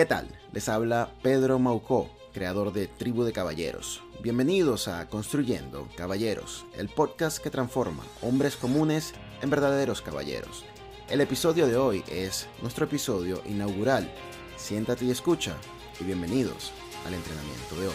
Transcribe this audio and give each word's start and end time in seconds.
¿Qué 0.00 0.06
tal? 0.06 0.28
Les 0.54 0.70
habla 0.70 1.12
Pedro 1.22 1.58
Maucó, 1.58 2.08
creador 2.32 2.72
de 2.72 2.86
Tribu 2.86 3.22
de 3.22 3.34
Caballeros. 3.34 4.02
Bienvenidos 4.22 4.88
a 4.88 5.06
Construyendo 5.10 5.90
Caballeros, 5.94 6.64
el 6.78 6.88
podcast 6.88 7.36
que 7.36 7.50
transforma 7.50 8.02
hombres 8.22 8.56
comunes 8.56 9.12
en 9.42 9.50
verdaderos 9.50 10.00
caballeros. 10.00 10.64
El 11.10 11.20
episodio 11.20 11.66
de 11.66 11.76
hoy 11.76 12.02
es 12.10 12.48
nuestro 12.62 12.86
episodio 12.86 13.42
inaugural. 13.44 14.10
Siéntate 14.56 15.04
y 15.04 15.10
escucha 15.10 15.54
y 16.00 16.04
bienvenidos 16.04 16.72
al 17.06 17.12
entrenamiento 17.12 17.74
de 17.78 17.88
hoy. 17.88 17.94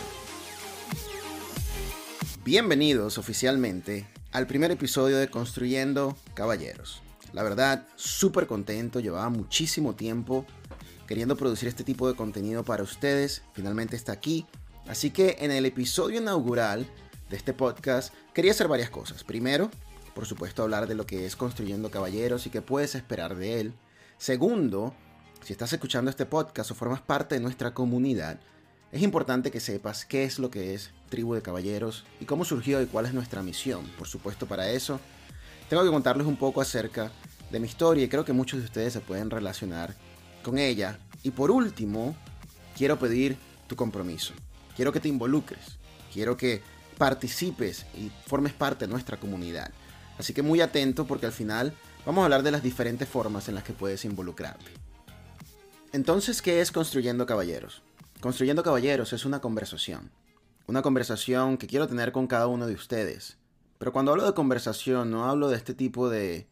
Bienvenidos 2.44 3.18
oficialmente 3.18 4.06
al 4.32 4.46
primer 4.46 4.70
episodio 4.70 5.18
de 5.18 5.30
Construyendo 5.30 6.16
Caballeros. 6.36 7.02
La 7.34 7.42
verdad, 7.44 7.88
súper 7.96 8.48
contento, 8.48 9.00
llevaba 9.00 9.30
muchísimo 9.30 9.96
tiempo 9.96 10.46
queriendo 11.08 11.36
producir 11.36 11.68
este 11.68 11.84
tipo 11.84 12.08
de 12.08 12.16
contenido 12.16 12.64
para 12.64 12.84
ustedes. 12.84 13.44
Finalmente 13.54 13.96
está 13.96 14.12
aquí. 14.12 14.46
Así 14.88 15.12
que 15.12 15.38
en 15.40 15.52
el 15.52 15.66
episodio 15.66 16.20
inaugural 16.20 16.88
de 17.30 17.38
este 17.38 17.54
podcast 17.54 18.14
quería 18.34 18.52
hacer 18.52 18.68
varias 18.68 18.90
cosas. 18.90 19.24
Primero, 19.24 19.72
por 20.14 20.26
supuesto, 20.26 20.64
hablar 20.64 20.88
de 20.88 20.96
lo 20.96 21.06
que 21.06 21.26
es 21.26 21.36
Construyendo 21.36 21.92
Caballeros 21.92 22.46
y 22.46 22.50
qué 22.50 22.62
puedes 22.62 22.96
esperar 22.96 23.36
de 23.36 23.60
él. 23.60 23.74
Segundo, 24.18 24.94
si 25.44 25.54
estás 25.54 25.74
escuchando 25.74 26.10
este 26.10 26.26
podcast 26.26 26.72
o 26.72 26.76
formas 26.76 27.02
parte 27.02 27.36
de 27.36 27.42
nuestra 27.42 27.74
comunidad, 27.74 28.40
es 28.92 29.02
importante 29.02 29.52
que 29.52 29.60
sepas 29.60 30.06
qué 30.06 30.24
es 30.24 30.40
lo 30.40 30.50
que 30.50 30.74
es 30.74 30.92
Tribu 31.10 31.34
de 31.34 31.42
Caballeros 31.42 32.06
y 32.20 32.26
cómo 32.26 32.46
surgió 32.46 32.82
y 32.82 32.86
cuál 32.86 33.06
es 33.06 33.14
nuestra 33.14 33.44
misión. 33.44 33.86
Por 33.98 34.08
supuesto, 34.08 34.46
para 34.46 34.70
eso 34.70 35.00
tengo 35.70 35.84
que 35.84 35.90
contarles 35.90 36.28
un 36.28 36.38
poco 36.38 36.62
acerca 36.62 37.12
de 37.52 37.60
mi 37.60 37.68
historia 37.68 38.06
y 38.06 38.08
creo 38.08 38.24
que 38.24 38.34
muchos 38.34 38.60
de 38.60 38.66
ustedes 38.66 38.94
se 38.94 39.02
pueden 39.02 39.30
relacionar 39.30 39.96
con 40.46 40.60
ella. 40.60 41.00
Y 41.24 41.32
por 41.32 41.50
último, 41.50 42.16
quiero 42.78 43.00
pedir 43.00 43.36
tu 43.68 43.76
compromiso. 43.76 44.34
Quiero 44.76 44.94
que 44.94 45.00
te 45.00 45.10
involucres. 45.10 45.80
Quiero 46.14 46.38
que 46.38 46.62
participes 47.00 47.86
y 47.98 48.12
formes 48.28 48.54
parte 48.54 48.86
de 48.86 48.92
nuestra 48.92 49.18
comunidad. 49.18 49.72
Así 50.20 50.34
que 50.34 50.44
muy 50.44 50.62
atento 50.62 51.06
porque 51.06 51.26
al 51.26 51.32
final 51.32 51.74
vamos 52.06 52.22
a 52.22 52.26
hablar 52.26 52.44
de 52.44 52.52
las 52.52 52.62
diferentes 52.62 53.10
formas 53.10 53.50
en 53.50 53.56
las 53.56 53.64
que 53.64 53.74
puedes 53.74 54.06
involucrarte. 54.06 54.72
Entonces, 55.92 56.44
¿qué 56.44 56.62
es 56.62 56.72
Construyendo 56.72 57.26
Caballeros? 57.26 57.82
Construyendo 58.22 58.62
Caballeros 58.62 59.14
es 59.14 59.26
una 59.26 59.42
conversación. 59.42 60.12
Una 60.68 60.84
conversación 60.84 61.58
que 61.58 61.68
quiero 61.68 61.88
tener 61.88 62.12
con 62.12 62.28
cada 62.28 62.48
uno 62.48 62.68
de 62.68 62.76
ustedes. 62.76 63.38
Pero 63.80 63.92
cuando 63.92 64.12
hablo 64.12 64.26
de 64.26 64.34
conversación 64.34 65.10
no 65.10 65.26
hablo 65.26 65.50
de 65.50 65.58
este 65.58 65.74
tipo 65.74 66.08
de 66.10 66.48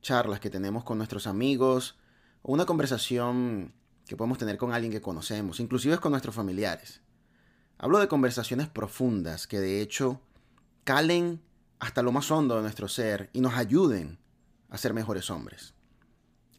charlas 0.00 0.40
que 0.40 0.50
tenemos 0.50 0.84
con 0.84 0.96
nuestros 0.96 1.26
amigos 1.26 1.99
o 2.42 2.52
una 2.52 2.66
conversación 2.66 3.74
que 4.06 4.16
podemos 4.16 4.38
tener 4.38 4.56
con 4.56 4.72
alguien 4.72 4.92
que 4.92 5.00
conocemos, 5.00 5.60
inclusive 5.60 5.98
con 5.98 6.12
nuestros 6.12 6.34
familiares. 6.34 7.00
Hablo 7.78 7.98
de 7.98 8.08
conversaciones 8.08 8.68
profundas 8.68 9.46
que 9.46 9.60
de 9.60 9.80
hecho 9.80 10.20
calen 10.84 11.40
hasta 11.78 12.02
lo 12.02 12.12
más 12.12 12.30
hondo 12.30 12.56
de 12.56 12.62
nuestro 12.62 12.88
ser 12.88 13.30
y 13.32 13.40
nos 13.40 13.54
ayuden 13.54 14.18
a 14.68 14.78
ser 14.78 14.94
mejores 14.94 15.30
hombres. 15.30 15.74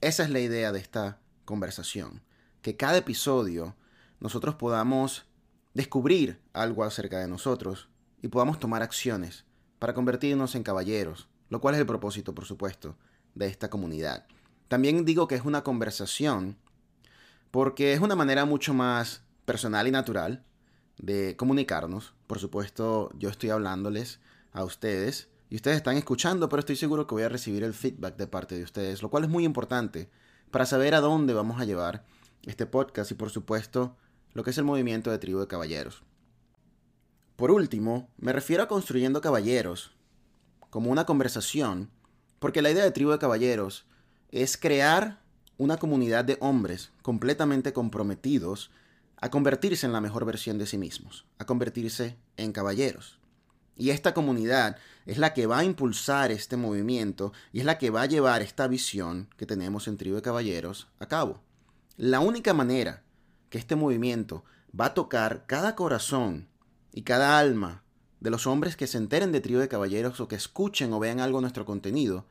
Esa 0.02 0.23
es 0.23 0.30
la 0.30 0.40
idea 0.40 0.72
de 0.72 0.80
esta 0.80 1.20
conversación, 1.46 2.23
que 2.62 2.76
cada 2.76 2.98
episodio 2.98 3.76
nosotros 4.20 4.56
podamos 4.56 5.26
descubrir 5.73 6.42
algo 6.54 6.84
acerca 6.84 7.20
de 7.20 7.28
nosotros 7.28 7.90
y 8.22 8.28
podamos 8.28 8.60
tomar 8.60 8.82
acciones 8.82 9.45
para 9.80 9.94
convertirnos 9.94 10.56
en 10.56 10.64
caballeros, 10.64 11.28
lo 11.50 11.62
cual 11.62 11.76
es 11.76 11.82
el 11.82 11.88
propósito, 11.88 12.34
por 12.34 12.45
supuesto, 12.45 12.95
de 13.36 13.48
esta 13.48 13.70
comunidad. 13.70 14.26
También 14.72 15.03
digo 15.03 15.27
que 15.27 15.36
es 15.36 15.44
una 15.44 15.66
conversación 15.66 16.55
porque 17.52 17.91
es 17.91 18.00
una 18.00 18.16
manera 18.16 18.45
mucho 18.45 18.73
más 18.73 19.22
personal 19.44 19.86
y 19.86 19.91
natural 19.91 20.45
de 20.97 21.36
comunicarnos. 21.36 22.14
Por 22.25 22.39
supuesto, 22.39 23.11
yo 23.19 23.27
estoy 23.27 23.49
hablándoles 23.49 24.22
a 24.53 24.64
ustedes 24.64 25.27
y 25.49 25.55
ustedes 25.55 25.76
están 25.76 25.98
escuchando, 25.98 26.48
pero 26.48 26.61
estoy 26.61 26.77
seguro 26.77 27.05
que 27.05 27.15
voy 27.15 27.23
a 27.23 27.27
recibir 27.27 27.65
el 27.65 27.73
feedback 27.73 28.15
de 28.15 28.27
parte 28.27 28.55
de 28.55 28.64
ustedes, 28.64 29.02
lo 29.02 29.10
cual 29.10 29.26
es 29.26 29.30
muy 29.30 29.43
importante 29.43 30.10
para 30.52 30.65
saber 30.65 30.95
a 30.95 31.02
dónde 31.02 31.33
vamos 31.33 31.60
a 31.60 31.65
llevar 31.65 32.05
este 32.43 32.65
podcast 32.65 33.11
y 33.11 33.15
por 33.15 33.30
supuesto 33.30 33.98
lo 34.31 34.45
que 34.45 34.52
es 34.52 34.58
el 34.58 34.64
movimiento 34.64 35.11
de 35.11 35.17
tribu 35.17 35.42
de 35.42 35.48
caballeros. 35.48 36.02
Por 37.36 37.52
último, 37.52 38.10
me 38.17 38.31
refiero 38.31 38.64
a 38.64 38.70
construyendo 38.70 39.20
caballeros 39.20 39.92
como 40.70 40.92
una 40.92 41.05
conversación, 41.05 41.89
porque 42.39 42.61
la 42.61 42.71
idea 42.71 42.86
de 42.86 42.92
tribu 42.92 43.11
de 43.11 43.20
caballeros 43.20 43.86
es 44.31 44.58
crear 44.58 45.21
una 45.58 45.77
comunidad 45.77 46.25
de 46.25 46.37
hombres 46.39 46.92
completamente 47.02 47.73
comprometidos 47.73 48.71
a 49.17 49.30
convertirse 49.30 49.86
en 49.86 49.93
la 49.93 50.02
mejor 50.02 50.25
versión 50.25 50.58
de 50.58 50.65
sí 50.65 50.77
mismos, 50.77 51.25
a 51.37 51.45
convertirse 51.45 52.17
en 52.37 52.52
caballeros. 52.52 53.19
Y 53.75 53.92
esta 53.92 54.14
comunidad 54.14 54.77
es 55.05 55.17
la 55.17 55.33
que 55.33 55.45
va 55.45 55.59
a 55.59 55.64
impulsar 55.64 56.31
este 56.31 56.58
movimiento 56.58 57.33
y 57.52 57.59
es 57.59 57.65
la 57.65 57.77
que 57.77 57.89
va 57.89 58.03
a 58.03 58.08
llevar 58.08 58.42
esta 58.42 58.67
visión 58.67 59.30
que 59.37 59.45
tenemos 59.45 59.87
en 59.87 59.97
Tribu 59.97 60.15
de 60.15 60.21
Caballeros 60.21 60.87
a 60.99 61.08
cabo. 61.08 61.42
La 61.98 62.19
única 62.19 62.53
manera 62.53 63.03
que 63.49 63.58
este 63.58 63.75
movimiento 63.75 64.43
va 64.77 64.87
a 64.87 64.93
tocar 64.93 65.45
cada 65.45 65.75
corazón 65.75 66.48
y 66.93 67.03
cada 67.03 67.37
alma 67.37 67.83
de 68.19 68.30
los 68.30 68.48
hombres 68.48 68.75
que 68.75 68.87
se 68.87 68.98
enteren 68.98 69.31
de 69.31 69.42
Tribu 69.42 69.59
de 69.59 69.67
Caballeros 69.67 70.19
o 70.19 70.27
que 70.27 70.36
escuchen 70.36 70.93
o 70.93 70.99
vean 70.99 71.19
algo 71.19 71.39
de 71.39 71.43
nuestro 71.43 71.65
contenido 71.65 72.25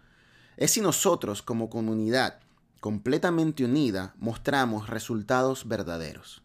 es 0.57 0.73
si 0.73 0.81
nosotros 0.81 1.43
como 1.43 1.71
comunidad 1.71 2.41
completamente 2.81 3.65
unida 3.65 4.15
mostramos 4.19 4.89
resultados 4.89 5.69
verdaderos. 5.69 6.43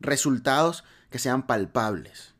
Resultados 0.00 0.84
que 1.10 1.18
sean 1.18 1.46
palpables. 1.46 2.34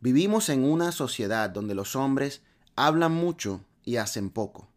Vivimos 0.00 0.48
en 0.48 0.64
una 0.64 0.92
sociedad 0.92 1.48
donde 1.50 1.74
los 1.74 1.96
hombres 1.96 2.42
hablan 2.76 3.12
mucho 3.12 3.64
y 3.84 3.96
hacen 3.96 4.30
poco. 4.30 4.68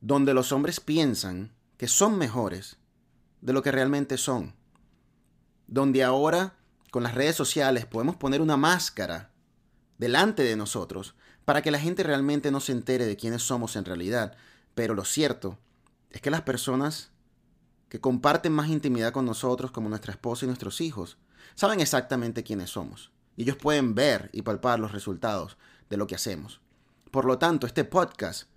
Donde 0.00 0.32
los 0.32 0.52
hombres 0.52 0.80
piensan 0.80 1.52
que 1.76 1.88
son 1.88 2.16
mejores 2.18 2.76
de 3.40 3.52
lo 3.52 3.62
que 3.62 3.72
realmente 3.72 4.16
son. 4.16 4.54
Donde 5.66 6.04
ahora 6.04 6.54
con 6.90 7.02
las 7.02 7.14
redes 7.14 7.36
sociales 7.36 7.84
podemos 7.84 8.16
poner 8.16 8.40
una 8.40 8.56
máscara 8.56 9.30
delante 9.98 10.42
de 10.42 10.56
nosotros 10.56 11.14
para 11.48 11.62
que 11.62 11.70
la 11.70 11.80
gente 11.80 12.02
realmente 12.02 12.50
no 12.50 12.60
se 12.60 12.72
entere 12.72 13.06
de 13.06 13.16
quiénes 13.16 13.42
somos 13.42 13.74
en 13.76 13.86
realidad. 13.86 14.36
Pero 14.74 14.92
lo 14.92 15.06
cierto 15.06 15.56
es 16.10 16.20
que 16.20 16.30
las 16.30 16.42
personas 16.42 17.10
que 17.88 18.02
comparten 18.02 18.52
más 18.52 18.68
intimidad 18.68 19.14
con 19.14 19.24
nosotros, 19.24 19.70
como 19.70 19.88
nuestra 19.88 20.12
esposa 20.12 20.44
y 20.44 20.48
nuestros 20.48 20.82
hijos, 20.82 21.16
saben 21.54 21.80
exactamente 21.80 22.42
quiénes 22.42 22.68
somos. 22.68 23.12
Y 23.34 23.44
ellos 23.44 23.56
pueden 23.56 23.94
ver 23.94 24.28
y 24.34 24.42
palpar 24.42 24.78
los 24.78 24.92
resultados 24.92 25.56
de 25.88 25.96
lo 25.96 26.06
que 26.06 26.16
hacemos. 26.16 26.60
Por 27.10 27.24
lo 27.24 27.38
tanto, 27.38 27.66
este 27.66 27.84
podcast 27.84 28.50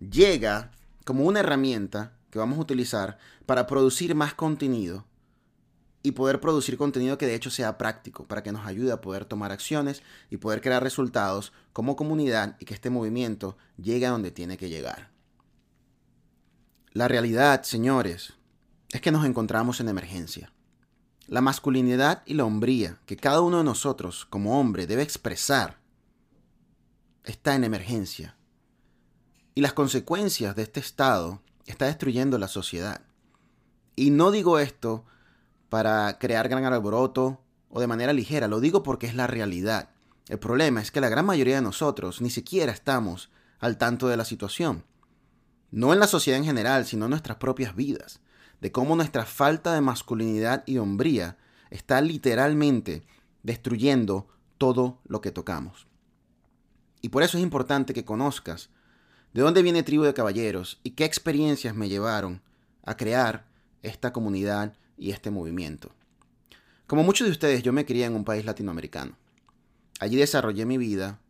llega 0.00 0.70
como 1.04 1.24
una 1.24 1.40
herramienta 1.40 2.14
que 2.30 2.38
vamos 2.38 2.56
a 2.56 2.62
utilizar 2.62 3.18
para 3.44 3.66
producir 3.66 4.14
más 4.14 4.32
contenido 4.32 5.04
y 6.02 6.12
poder 6.12 6.40
producir 6.40 6.76
contenido 6.78 7.18
que 7.18 7.26
de 7.26 7.34
hecho 7.34 7.50
sea 7.50 7.76
práctico, 7.78 8.26
para 8.26 8.42
que 8.42 8.52
nos 8.52 8.66
ayude 8.66 8.92
a 8.92 9.00
poder 9.00 9.24
tomar 9.24 9.52
acciones 9.52 10.02
y 10.30 10.36
poder 10.36 10.60
crear 10.60 10.82
resultados 10.82 11.52
como 11.72 11.96
comunidad 11.96 12.56
y 12.60 12.64
que 12.64 12.74
este 12.74 12.90
movimiento 12.90 13.56
llegue 13.76 14.06
a 14.06 14.10
donde 14.10 14.30
tiene 14.30 14.56
que 14.56 14.68
llegar. 14.68 15.10
La 16.92 17.08
realidad, 17.08 17.62
señores, 17.62 18.34
es 18.90 19.00
que 19.00 19.12
nos 19.12 19.24
encontramos 19.26 19.80
en 19.80 19.88
emergencia. 19.88 20.52
La 21.26 21.40
masculinidad 21.40 22.22
y 22.24 22.34
la 22.34 22.44
hombría 22.44 22.98
que 23.04 23.16
cada 23.16 23.40
uno 23.40 23.58
de 23.58 23.64
nosotros 23.64 24.24
como 24.24 24.58
hombre 24.58 24.86
debe 24.86 25.02
expresar 25.02 25.78
está 27.24 27.54
en 27.54 27.64
emergencia. 27.64 28.36
Y 29.54 29.60
las 29.60 29.74
consecuencias 29.74 30.56
de 30.56 30.62
este 30.62 30.80
estado 30.80 31.42
está 31.66 31.86
destruyendo 31.86 32.38
la 32.38 32.48
sociedad. 32.48 33.02
Y 33.94 34.10
no 34.10 34.30
digo 34.30 34.58
esto 34.58 35.04
para 35.68 36.18
crear 36.18 36.48
gran 36.48 36.64
alboroto 36.64 37.40
o 37.68 37.80
de 37.80 37.86
manera 37.86 38.12
ligera, 38.12 38.48
lo 38.48 38.60
digo 38.60 38.82
porque 38.82 39.06
es 39.06 39.14
la 39.14 39.26
realidad. 39.26 39.90
El 40.28 40.38
problema 40.38 40.80
es 40.80 40.90
que 40.90 41.00
la 41.00 41.08
gran 41.08 41.26
mayoría 41.26 41.56
de 41.56 41.62
nosotros 41.62 42.20
ni 42.20 42.30
siquiera 42.30 42.72
estamos 42.72 43.30
al 43.60 43.78
tanto 43.78 44.08
de 44.08 44.16
la 44.16 44.24
situación. 44.24 44.84
No 45.70 45.92
en 45.92 46.00
la 46.00 46.06
sociedad 46.06 46.38
en 46.38 46.46
general, 46.46 46.86
sino 46.86 47.06
en 47.06 47.10
nuestras 47.10 47.38
propias 47.38 47.74
vidas. 47.74 48.20
De 48.60 48.72
cómo 48.72 48.96
nuestra 48.96 49.24
falta 49.24 49.74
de 49.74 49.80
masculinidad 49.80 50.64
y 50.66 50.78
hombría 50.78 51.36
está 51.70 52.00
literalmente 52.00 53.04
destruyendo 53.42 54.28
todo 54.56 55.00
lo 55.06 55.20
que 55.20 55.30
tocamos. 55.30 55.86
Y 57.00 57.10
por 57.10 57.22
eso 57.22 57.38
es 57.38 57.42
importante 57.42 57.94
que 57.94 58.04
conozcas 58.04 58.70
de 59.32 59.42
dónde 59.42 59.62
viene 59.62 59.82
Tribu 59.82 60.04
de 60.04 60.14
Caballeros 60.14 60.80
y 60.82 60.92
qué 60.92 61.04
experiencias 61.04 61.74
me 61.74 61.88
llevaron 61.88 62.42
a 62.84 62.96
crear 62.96 63.46
esta 63.82 64.12
comunidad 64.12 64.74
y 64.98 65.10
este 65.12 65.30
movimiento. 65.30 65.90
Como 66.86 67.04
muchos 67.04 67.26
de 67.26 67.32
ustedes, 67.32 67.62
yo 67.62 67.72
me 67.72 67.86
crié 67.86 68.06
en 68.06 68.14
un 68.14 68.24
país 68.24 68.44
latinoamericano. 68.44 69.16
Allí 70.00 70.16
desarrollé 70.16 70.64
mi 70.64 70.78
vida 70.78 71.20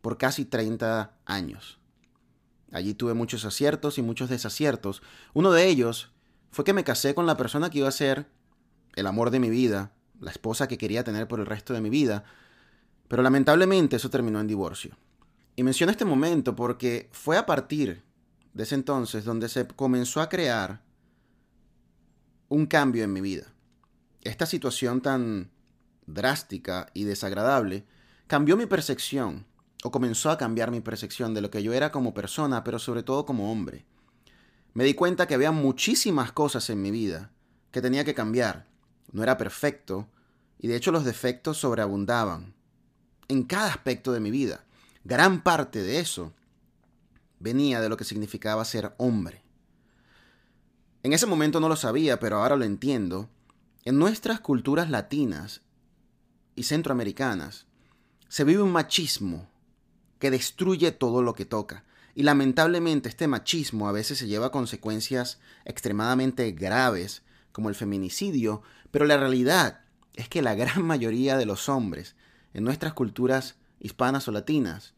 por 0.00 0.18
casi 0.18 0.44
30 0.44 1.12
años. 1.24 1.78
Allí 2.72 2.94
tuve 2.94 3.14
muchos 3.14 3.44
aciertos 3.44 3.98
y 3.98 4.02
muchos 4.02 4.30
desaciertos. 4.30 5.02
Uno 5.34 5.52
de 5.52 5.66
ellos 5.68 6.10
fue 6.50 6.64
que 6.64 6.72
me 6.72 6.84
casé 6.84 7.14
con 7.14 7.26
la 7.26 7.36
persona 7.36 7.70
que 7.70 7.78
iba 7.78 7.88
a 7.88 7.92
ser 7.92 8.26
el 8.94 9.06
amor 9.06 9.30
de 9.30 9.40
mi 9.40 9.50
vida, 9.50 9.92
la 10.20 10.30
esposa 10.30 10.68
que 10.68 10.78
quería 10.78 11.04
tener 11.04 11.28
por 11.28 11.40
el 11.40 11.46
resto 11.46 11.74
de 11.74 11.80
mi 11.80 11.90
vida, 11.90 12.24
pero 13.08 13.22
lamentablemente 13.22 13.96
eso 13.96 14.10
terminó 14.10 14.40
en 14.40 14.46
divorcio. 14.46 14.96
Y 15.54 15.62
menciono 15.62 15.92
este 15.92 16.04
momento 16.04 16.56
porque 16.56 17.08
fue 17.12 17.36
a 17.36 17.46
partir 17.46 18.02
de 18.54 18.62
ese 18.62 18.74
entonces 18.74 19.24
donde 19.24 19.48
se 19.48 19.66
comenzó 19.66 20.20
a 20.20 20.28
crear 20.28 20.82
un 22.52 22.66
cambio 22.66 23.02
en 23.02 23.14
mi 23.14 23.22
vida. 23.22 23.46
Esta 24.20 24.44
situación 24.44 25.00
tan 25.00 25.50
drástica 26.06 26.90
y 26.92 27.04
desagradable 27.04 27.86
cambió 28.26 28.58
mi 28.58 28.66
percepción, 28.66 29.46
o 29.82 29.90
comenzó 29.90 30.30
a 30.30 30.36
cambiar 30.36 30.70
mi 30.70 30.82
percepción 30.82 31.32
de 31.32 31.40
lo 31.40 31.50
que 31.50 31.62
yo 31.62 31.72
era 31.72 31.90
como 31.90 32.12
persona, 32.12 32.62
pero 32.62 32.78
sobre 32.78 33.02
todo 33.02 33.24
como 33.24 33.50
hombre. 33.50 33.86
Me 34.74 34.84
di 34.84 34.92
cuenta 34.92 35.26
que 35.26 35.34
había 35.34 35.50
muchísimas 35.50 36.30
cosas 36.32 36.68
en 36.68 36.82
mi 36.82 36.90
vida 36.90 37.30
que 37.70 37.80
tenía 37.80 38.04
que 38.04 38.14
cambiar. 38.14 38.66
No 39.12 39.22
era 39.22 39.38
perfecto, 39.38 40.10
y 40.58 40.68
de 40.68 40.76
hecho 40.76 40.92
los 40.92 41.06
defectos 41.06 41.56
sobreabundaban 41.56 42.52
en 43.28 43.44
cada 43.44 43.68
aspecto 43.68 44.12
de 44.12 44.20
mi 44.20 44.30
vida. 44.30 44.66
Gran 45.04 45.42
parte 45.42 45.82
de 45.82 46.00
eso 46.00 46.34
venía 47.40 47.80
de 47.80 47.88
lo 47.88 47.96
que 47.96 48.04
significaba 48.04 48.62
ser 48.66 48.94
hombre. 48.98 49.41
En 51.02 51.12
ese 51.12 51.26
momento 51.26 51.58
no 51.58 51.68
lo 51.68 51.76
sabía, 51.76 52.20
pero 52.20 52.36
ahora 52.36 52.56
lo 52.56 52.64
entiendo. 52.64 53.28
En 53.84 53.98
nuestras 53.98 54.40
culturas 54.40 54.88
latinas 54.88 55.62
y 56.54 56.62
centroamericanas 56.62 57.66
se 58.28 58.44
vive 58.44 58.62
un 58.62 58.70
machismo 58.70 59.50
que 60.20 60.30
destruye 60.30 60.92
todo 60.92 61.22
lo 61.22 61.34
que 61.34 61.44
toca. 61.44 61.84
Y 62.14 62.22
lamentablemente 62.22 63.08
este 63.08 63.26
machismo 63.26 63.88
a 63.88 63.92
veces 63.92 64.18
se 64.18 64.28
lleva 64.28 64.46
a 64.46 64.52
consecuencias 64.52 65.40
extremadamente 65.64 66.52
graves, 66.52 67.22
como 67.50 67.68
el 67.68 67.74
feminicidio, 67.74 68.62
pero 68.92 69.04
la 69.04 69.16
realidad 69.16 69.80
es 70.14 70.28
que 70.28 70.42
la 70.42 70.54
gran 70.54 70.82
mayoría 70.86 71.36
de 71.36 71.46
los 71.46 71.68
hombres 71.68 72.14
en 72.54 72.62
nuestras 72.62 72.92
culturas 72.92 73.56
hispanas 73.80 74.28
o 74.28 74.32
latinas 74.32 74.94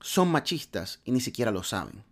son 0.00 0.30
machistas 0.30 1.00
y 1.04 1.12
ni 1.12 1.20
siquiera 1.20 1.50
lo 1.50 1.62
saben. 1.62 2.04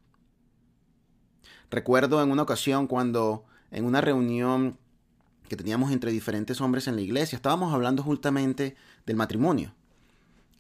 Recuerdo 1.71 2.23
en 2.23 2.31
una 2.31 2.43
ocasión 2.43 2.87
cuando 2.87 3.45
en 3.71 3.85
una 3.85 4.01
reunión 4.01 4.79
que 5.49 5.57
teníamos 5.57 5.91
entre 5.91 6.13
diferentes 6.13 6.61
hombres 6.61 6.87
en 6.87 6.97
la 6.97 7.03
iglesia, 7.03 7.37
estábamos 7.37 7.75
hablando 7.75 8.03
justamente 8.03 8.77
del 9.05 9.17
matrimonio. 9.17 9.75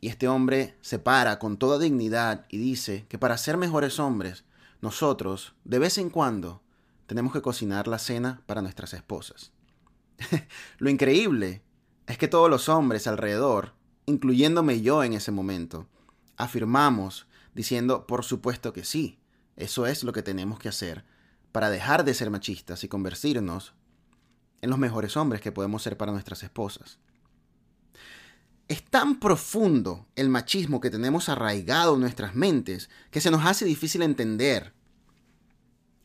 Y 0.00 0.08
este 0.08 0.26
hombre 0.26 0.76
se 0.80 0.98
para 0.98 1.38
con 1.38 1.58
toda 1.58 1.78
dignidad 1.78 2.46
y 2.48 2.58
dice 2.58 3.06
que 3.08 3.18
para 3.18 3.38
ser 3.38 3.56
mejores 3.56 4.00
hombres, 4.00 4.44
nosotros, 4.80 5.54
de 5.64 5.78
vez 5.78 5.98
en 5.98 6.10
cuando, 6.10 6.62
tenemos 7.06 7.32
que 7.32 7.42
cocinar 7.42 7.86
la 7.86 7.98
cena 7.98 8.42
para 8.46 8.62
nuestras 8.62 8.94
esposas. 8.94 9.52
Lo 10.78 10.90
increíble 10.90 11.62
es 12.06 12.18
que 12.18 12.28
todos 12.28 12.50
los 12.50 12.68
hombres 12.68 13.06
alrededor, 13.06 13.74
incluyéndome 14.06 14.80
yo 14.80 15.04
en 15.04 15.12
ese 15.12 15.30
momento, 15.30 15.86
afirmamos 16.36 17.28
diciendo, 17.54 18.08
por 18.08 18.24
supuesto 18.24 18.72
que 18.72 18.84
sí, 18.84 19.19
eso 19.60 19.86
es 19.86 20.04
lo 20.04 20.12
que 20.12 20.22
tenemos 20.22 20.58
que 20.58 20.68
hacer 20.68 21.04
para 21.52 21.70
dejar 21.70 22.04
de 22.04 22.14
ser 22.14 22.30
machistas 22.30 22.84
y 22.84 22.88
convertirnos 22.88 23.74
en 24.60 24.70
los 24.70 24.78
mejores 24.78 25.16
hombres 25.16 25.40
que 25.40 25.52
podemos 25.52 25.82
ser 25.82 25.96
para 25.96 26.12
nuestras 26.12 26.42
esposas. 26.42 26.98
Es 28.68 28.84
tan 28.84 29.18
profundo 29.18 30.06
el 30.14 30.28
machismo 30.28 30.80
que 30.80 30.90
tenemos 30.90 31.28
arraigado 31.28 31.94
en 31.94 32.00
nuestras 32.00 32.34
mentes 32.34 32.88
que 33.10 33.20
se 33.20 33.30
nos 33.30 33.44
hace 33.44 33.64
difícil 33.64 34.02
entender 34.02 34.72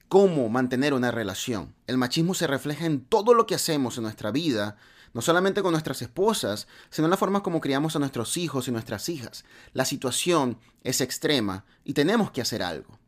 cómo 0.07 0.49
mantener 0.49 0.93
una 0.93 1.11
relación. 1.11 1.75
El 1.85 1.97
machismo 1.97 2.33
se 2.33 2.47
refleja 2.47 2.85
en 2.85 3.05
todo 3.05 3.33
lo 3.33 3.45
que 3.45 3.55
hacemos 3.55 3.97
en 3.97 4.03
nuestra 4.03 4.31
vida 4.31 4.77
no 5.15 5.21
solamente 5.21 5.63
con 5.63 5.71
nuestras 5.71 6.01
esposas, 6.01 6.67
sino 6.89 7.05
en 7.05 7.11
la 7.11 7.15
forma 7.15 7.41
como 7.41 7.61
criamos 7.61 7.95
a 7.95 7.99
nuestros 7.99 8.35
hijos 8.35 8.67
y 8.67 8.71
nuestras 8.71 9.07
hijas. 9.07 9.45
La 9.71 9.85
situación 9.85 10.59
es 10.83 10.99
extrema 10.99 11.63
y 11.85 11.93
tenemos 11.93 12.31
que 12.31 12.41
hacer 12.41 12.61
algo. 12.61 12.99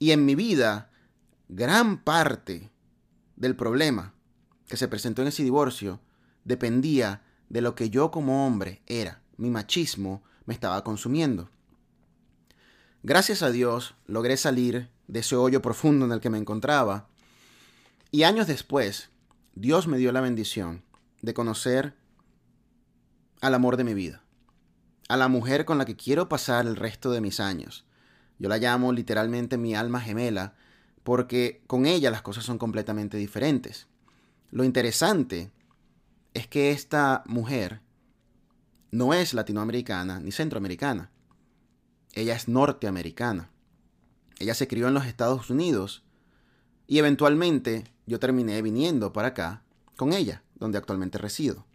Y 0.00 0.12
en 0.12 0.24
mi 0.24 0.34
vida, 0.34 0.90
gran 1.48 2.02
parte 2.02 2.72
del 3.36 3.54
problema 3.54 4.14
que 4.66 4.78
se 4.78 4.88
presentó 4.88 5.22
en 5.22 5.28
ese 5.28 5.42
divorcio 5.42 6.00
dependía 6.42 7.22
de 7.50 7.60
lo 7.60 7.74
que 7.74 7.90
yo 7.90 8.10
como 8.10 8.46
hombre 8.46 8.82
era. 8.86 9.22
Mi 9.36 9.50
machismo 9.50 10.22
me 10.46 10.54
estaba 10.54 10.82
consumiendo. 10.82 11.50
Gracias 13.02 13.42
a 13.42 13.50
Dios 13.50 13.94
logré 14.06 14.38
salir 14.38 14.88
de 15.06 15.20
ese 15.20 15.36
hoyo 15.36 15.60
profundo 15.60 16.06
en 16.06 16.12
el 16.12 16.20
que 16.20 16.30
me 16.30 16.38
encontraba 16.38 17.08
y 18.10 18.22
años 18.22 18.46
después 18.46 19.10
Dios 19.54 19.86
me 19.86 19.98
dio 19.98 20.12
la 20.12 20.22
bendición 20.22 20.82
de 21.20 21.34
conocer 21.34 21.94
al 23.42 23.54
amor 23.54 23.76
de 23.76 23.84
mi 23.84 23.92
vida, 23.92 24.22
a 25.08 25.18
la 25.18 25.28
mujer 25.28 25.66
con 25.66 25.76
la 25.76 25.84
que 25.84 25.96
quiero 25.96 26.30
pasar 26.30 26.66
el 26.66 26.76
resto 26.76 27.10
de 27.10 27.20
mis 27.20 27.38
años. 27.38 27.84
Yo 28.40 28.48
la 28.48 28.56
llamo 28.56 28.90
literalmente 28.90 29.58
mi 29.58 29.76
alma 29.76 30.00
gemela 30.00 30.54
porque 31.04 31.62
con 31.66 31.84
ella 31.84 32.10
las 32.10 32.22
cosas 32.22 32.42
son 32.42 32.56
completamente 32.56 33.18
diferentes. 33.18 33.86
Lo 34.50 34.64
interesante 34.64 35.50
es 36.32 36.46
que 36.46 36.70
esta 36.70 37.22
mujer 37.26 37.82
no 38.90 39.12
es 39.12 39.34
latinoamericana 39.34 40.20
ni 40.20 40.32
centroamericana. 40.32 41.10
Ella 42.14 42.34
es 42.34 42.48
norteamericana. 42.48 43.50
Ella 44.38 44.54
se 44.54 44.66
crió 44.66 44.88
en 44.88 44.94
los 44.94 45.04
Estados 45.04 45.50
Unidos 45.50 46.02
y 46.86 46.98
eventualmente 46.98 47.84
yo 48.06 48.18
terminé 48.18 48.62
viniendo 48.62 49.12
para 49.12 49.28
acá 49.28 49.62
con 49.96 50.14
ella 50.14 50.42
donde 50.54 50.78
actualmente 50.78 51.18
resido. 51.18 51.66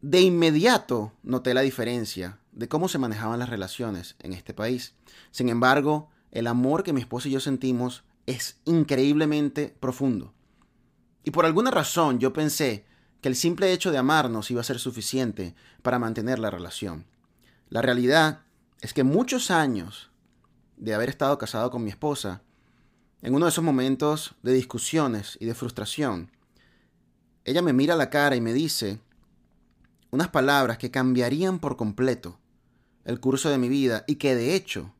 De 0.00 0.20
inmediato 0.20 1.12
noté 1.22 1.54
la 1.54 1.60
diferencia 1.60 2.40
de 2.52 2.68
cómo 2.68 2.88
se 2.88 2.98
manejaban 2.98 3.38
las 3.38 3.48
relaciones 3.48 4.14
en 4.20 4.32
este 4.32 4.54
país. 4.54 4.94
Sin 5.30 5.48
embargo, 5.48 6.10
el 6.30 6.46
amor 6.46 6.82
que 6.82 6.92
mi 6.92 7.00
esposa 7.00 7.28
y 7.28 7.32
yo 7.32 7.40
sentimos 7.40 8.04
es 8.26 8.58
increíblemente 8.64 9.74
profundo. 9.80 10.32
Y 11.24 11.30
por 11.30 11.46
alguna 11.46 11.70
razón 11.70 12.18
yo 12.18 12.32
pensé 12.32 12.84
que 13.20 13.28
el 13.28 13.36
simple 13.36 13.72
hecho 13.72 13.90
de 13.90 13.98
amarnos 13.98 14.50
iba 14.50 14.60
a 14.60 14.64
ser 14.64 14.78
suficiente 14.78 15.54
para 15.82 15.98
mantener 15.98 16.38
la 16.38 16.50
relación. 16.50 17.06
La 17.68 17.82
realidad 17.82 18.42
es 18.80 18.92
que 18.92 19.04
muchos 19.04 19.50
años 19.50 20.10
de 20.76 20.94
haber 20.94 21.08
estado 21.08 21.38
casado 21.38 21.70
con 21.70 21.84
mi 21.84 21.90
esposa, 21.90 22.42
en 23.22 23.34
uno 23.34 23.46
de 23.46 23.50
esos 23.50 23.64
momentos 23.64 24.34
de 24.42 24.52
discusiones 24.52 25.38
y 25.40 25.46
de 25.46 25.54
frustración, 25.54 26.30
ella 27.44 27.62
me 27.62 27.72
mira 27.72 27.94
a 27.94 27.96
la 27.96 28.10
cara 28.10 28.36
y 28.36 28.40
me 28.40 28.52
dice 28.52 29.00
unas 30.10 30.28
palabras 30.28 30.78
que 30.78 30.90
cambiarían 30.90 31.58
por 31.58 31.76
completo 31.76 32.38
el 33.04 33.20
curso 33.20 33.50
de 33.50 33.58
mi 33.58 33.68
vida 33.68 34.04
y 34.06 34.16
que 34.16 34.34
de 34.34 34.54
hecho 34.54 34.94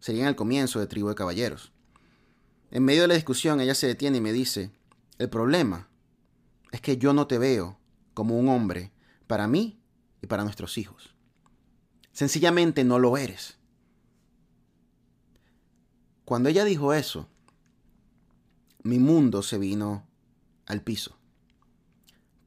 serían 0.00 0.28
el 0.28 0.36
comienzo 0.36 0.80
de 0.80 0.86
Tribu 0.86 1.08
de 1.08 1.14
Caballeros. 1.14 1.72
En 2.70 2.84
medio 2.84 3.02
de 3.02 3.08
la 3.08 3.14
discusión 3.14 3.60
ella 3.60 3.74
se 3.74 3.86
detiene 3.86 4.18
y 4.18 4.20
me 4.20 4.32
dice, 4.32 4.70
el 5.18 5.28
problema 5.28 5.88
es 6.70 6.80
que 6.80 6.98
yo 6.98 7.12
no 7.12 7.26
te 7.26 7.38
veo 7.38 7.78
como 8.14 8.38
un 8.38 8.48
hombre 8.48 8.92
para 9.26 9.48
mí 9.48 9.80
y 10.22 10.26
para 10.26 10.44
nuestros 10.44 10.78
hijos. 10.78 11.14
Sencillamente 12.12 12.84
no 12.84 12.98
lo 12.98 13.16
eres. 13.16 13.58
Cuando 16.24 16.48
ella 16.48 16.64
dijo 16.64 16.92
eso, 16.92 17.28
mi 18.82 18.98
mundo 18.98 19.42
se 19.42 19.58
vino 19.58 20.06
al 20.66 20.82
piso 20.82 21.18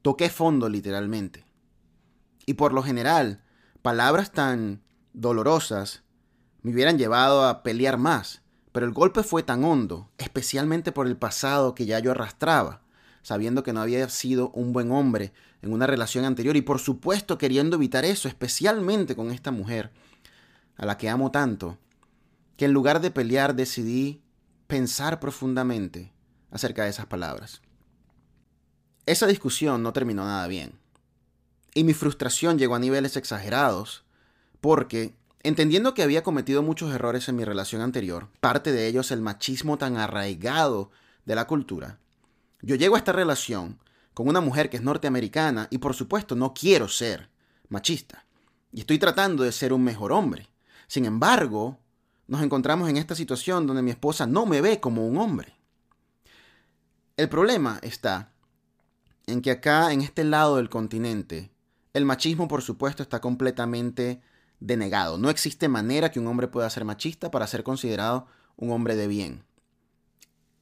toqué 0.02 0.28
fondo 0.28 0.68
literalmente. 0.68 1.44
Y 2.44 2.54
por 2.54 2.72
lo 2.72 2.82
general, 2.82 3.42
palabras 3.80 4.32
tan 4.32 4.81
dolorosas 5.12 6.02
me 6.62 6.72
hubieran 6.72 6.98
llevado 6.98 7.44
a 7.46 7.62
pelear 7.62 7.98
más, 7.98 8.42
pero 8.72 8.86
el 8.86 8.92
golpe 8.92 9.22
fue 9.22 9.42
tan 9.42 9.64
hondo, 9.64 10.10
especialmente 10.18 10.92
por 10.92 11.06
el 11.06 11.16
pasado 11.16 11.74
que 11.74 11.86
ya 11.86 11.98
yo 11.98 12.12
arrastraba, 12.12 12.82
sabiendo 13.22 13.62
que 13.62 13.72
no 13.72 13.80
había 13.80 14.08
sido 14.08 14.50
un 14.50 14.72
buen 14.72 14.90
hombre 14.92 15.32
en 15.60 15.72
una 15.72 15.86
relación 15.86 16.24
anterior 16.24 16.56
y 16.56 16.62
por 16.62 16.78
supuesto 16.78 17.38
queriendo 17.38 17.76
evitar 17.76 18.04
eso, 18.04 18.28
especialmente 18.28 19.14
con 19.14 19.30
esta 19.30 19.50
mujer, 19.50 19.90
a 20.76 20.86
la 20.86 20.98
que 20.98 21.08
amo 21.08 21.30
tanto, 21.30 21.78
que 22.56 22.64
en 22.64 22.72
lugar 22.72 23.00
de 23.00 23.10
pelear 23.10 23.54
decidí 23.54 24.22
pensar 24.66 25.20
profundamente 25.20 26.12
acerca 26.50 26.84
de 26.84 26.90
esas 26.90 27.06
palabras. 27.06 27.60
Esa 29.04 29.26
discusión 29.26 29.82
no 29.82 29.92
terminó 29.92 30.24
nada 30.24 30.46
bien. 30.46 30.78
Y 31.74 31.84
mi 31.84 31.92
frustración 31.92 32.58
llegó 32.58 32.74
a 32.74 32.78
niveles 32.78 33.16
exagerados 33.16 34.04
porque, 34.62 35.16
entendiendo 35.42 35.92
que 35.92 36.04
había 36.04 36.22
cometido 36.22 36.62
muchos 36.62 36.94
errores 36.94 37.28
en 37.28 37.34
mi 37.34 37.44
relación 37.44 37.82
anterior, 37.82 38.28
parte 38.40 38.70
de 38.70 38.86
ellos 38.86 39.10
el 39.10 39.20
machismo 39.20 39.76
tan 39.76 39.96
arraigado 39.96 40.92
de 41.26 41.34
la 41.34 41.48
cultura, 41.48 41.98
yo 42.62 42.76
llego 42.76 42.94
a 42.94 42.98
esta 42.98 43.10
relación 43.10 43.80
con 44.14 44.28
una 44.28 44.40
mujer 44.40 44.70
que 44.70 44.76
es 44.76 44.84
norteamericana 44.84 45.66
y 45.70 45.78
por 45.78 45.94
supuesto 45.94 46.36
no 46.36 46.54
quiero 46.54 46.86
ser 46.86 47.28
machista. 47.68 48.24
Y 48.70 48.80
estoy 48.80 49.00
tratando 49.00 49.42
de 49.42 49.50
ser 49.50 49.72
un 49.72 49.82
mejor 49.82 50.12
hombre. 50.12 50.48
Sin 50.86 51.06
embargo, 51.06 51.80
nos 52.28 52.40
encontramos 52.40 52.88
en 52.88 52.96
esta 52.96 53.16
situación 53.16 53.66
donde 53.66 53.82
mi 53.82 53.90
esposa 53.90 54.28
no 54.28 54.46
me 54.46 54.60
ve 54.60 54.78
como 54.78 55.04
un 55.04 55.16
hombre. 55.16 55.56
El 57.16 57.28
problema 57.28 57.80
está 57.82 58.30
en 59.26 59.42
que 59.42 59.50
acá, 59.50 59.92
en 59.92 60.02
este 60.02 60.22
lado 60.22 60.58
del 60.58 60.70
continente, 60.70 61.50
el 61.94 62.04
machismo, 62.04 62.46
por 62.46 62.62
supuesto, 62.62 63.02
está 63.02 63.20
completamente 63.20 64.22
denegado. 64.66 65.18
No 65.18 65.30
existe 65.30 65.68
manera 65.68 66.10
que 66.10 66.20
un 66.20 66.26
hombre 66.26 66.48
pueda 66.48 66.70
ser 66.70 66.84
machista 66.84 67.30
para 67.30 67.46
ser 67.46 67.62
considerado 67.62 68.26
un 68.56 68.70
hombre 68.70 68.96
de 68.96 69.06
bien. 69.06 69.44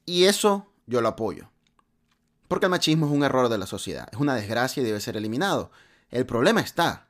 Y 0.07 0.25
eso 0.25 0.73
yo 0.87 1.01
lo 1.01 1.09
apoyo. 1.09 1.51
Porque 2.49 2.67
el 2.67 2.71
machismo 2.71 3.07
es 3.07 3.13
un 3.13 3.23
error 3.23 3.49
de 3.49 3.59
la 3.59 3.67
sociedad, 3.67 4.09
es 4.11 4.19
una 4.19 4.35
desgracia 4.35 4.83
y 4.83 4.87
debe 4.87 5.01
ser 5.01 5.17
eliminado. 5.17 5.71
El 6.11 6.27
problema 6.27 6.61
está 6.61 7.07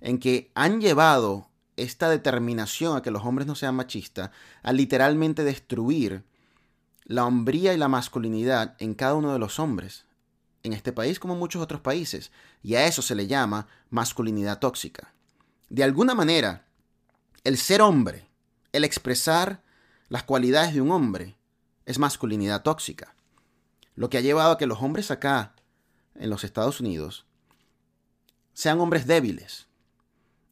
en 0.00 0.18
que 0.18 0.50
han 0.54 0.80
llevado 0.80 1.50
esta 1.76 2.08
determinación 2.08 2.96
a 2.96 3.02
que 3.02 3.10
los 3.10 3.24
hombres 3.24 3.46
no 3.46 3.54
sean 3.54 3.74
machistas 3.74 4.30
a 4.62 4.72
literalmente 4.72 5.44
destruir 5.44 6.24
la 7.04 7.26
hombría 7.26 7.74
y 7.74 7.76
la 7.76 7.88
masculinidad 7.88 8.76
en 8.78 8.94
cada 8.94 9.14
uno 9.14 9.32
de 9.32 9.38
los 9.38 9.58
hombres, 9.58 10.06
en 10.62 10.72
este 10.72 10.92
país 10.92 11.18
como 11.18 11.34
en 11.34 11.40
muchos 11.40 11.60
otros 11.60 11.80
países, 11.80 12.30
y 12.62 12.76
a 12.76 12.86
eso 12.86 13.02
se 13.02 13.14
le 13.14 13.26
llama 13.26 13.66
masculinidad 13.90 14.60
tóxica. 14.60 15.13
De 15.74 15.82
alguna 15.82 16.14
manera, 16.14 16.68
el 17.42 17.58
ser 17.58 17.82
hombre, 17.82 18.28
el 18.70 18.84
expresar 18.84 19.60
las 20.08 20.22
cualidades 20.22 20.72
de 20.72 20.80
un 20.80 20.92
hombre, 20.92 21.36
es 21.84 21.98
masculinidad 21.98 22.62
tóxica. 22.62 23.16
Lo 23.96 24.08
que 24.08 24.16
ha 24.16 24.20
llevado 24.20 24.52
a 24.52 24.56
que 24.56 24.68
los 24.68 24.80
hombres 24.82 25.10
acá, 25.10 25.56
en 26.14 26.30
los 26.30 26.44
Estados 26.44 26.78
Unidos, 26.78 27.26
sean 28.52 28.78
hombres 28.78 29.08
débiles, 29.08 29.66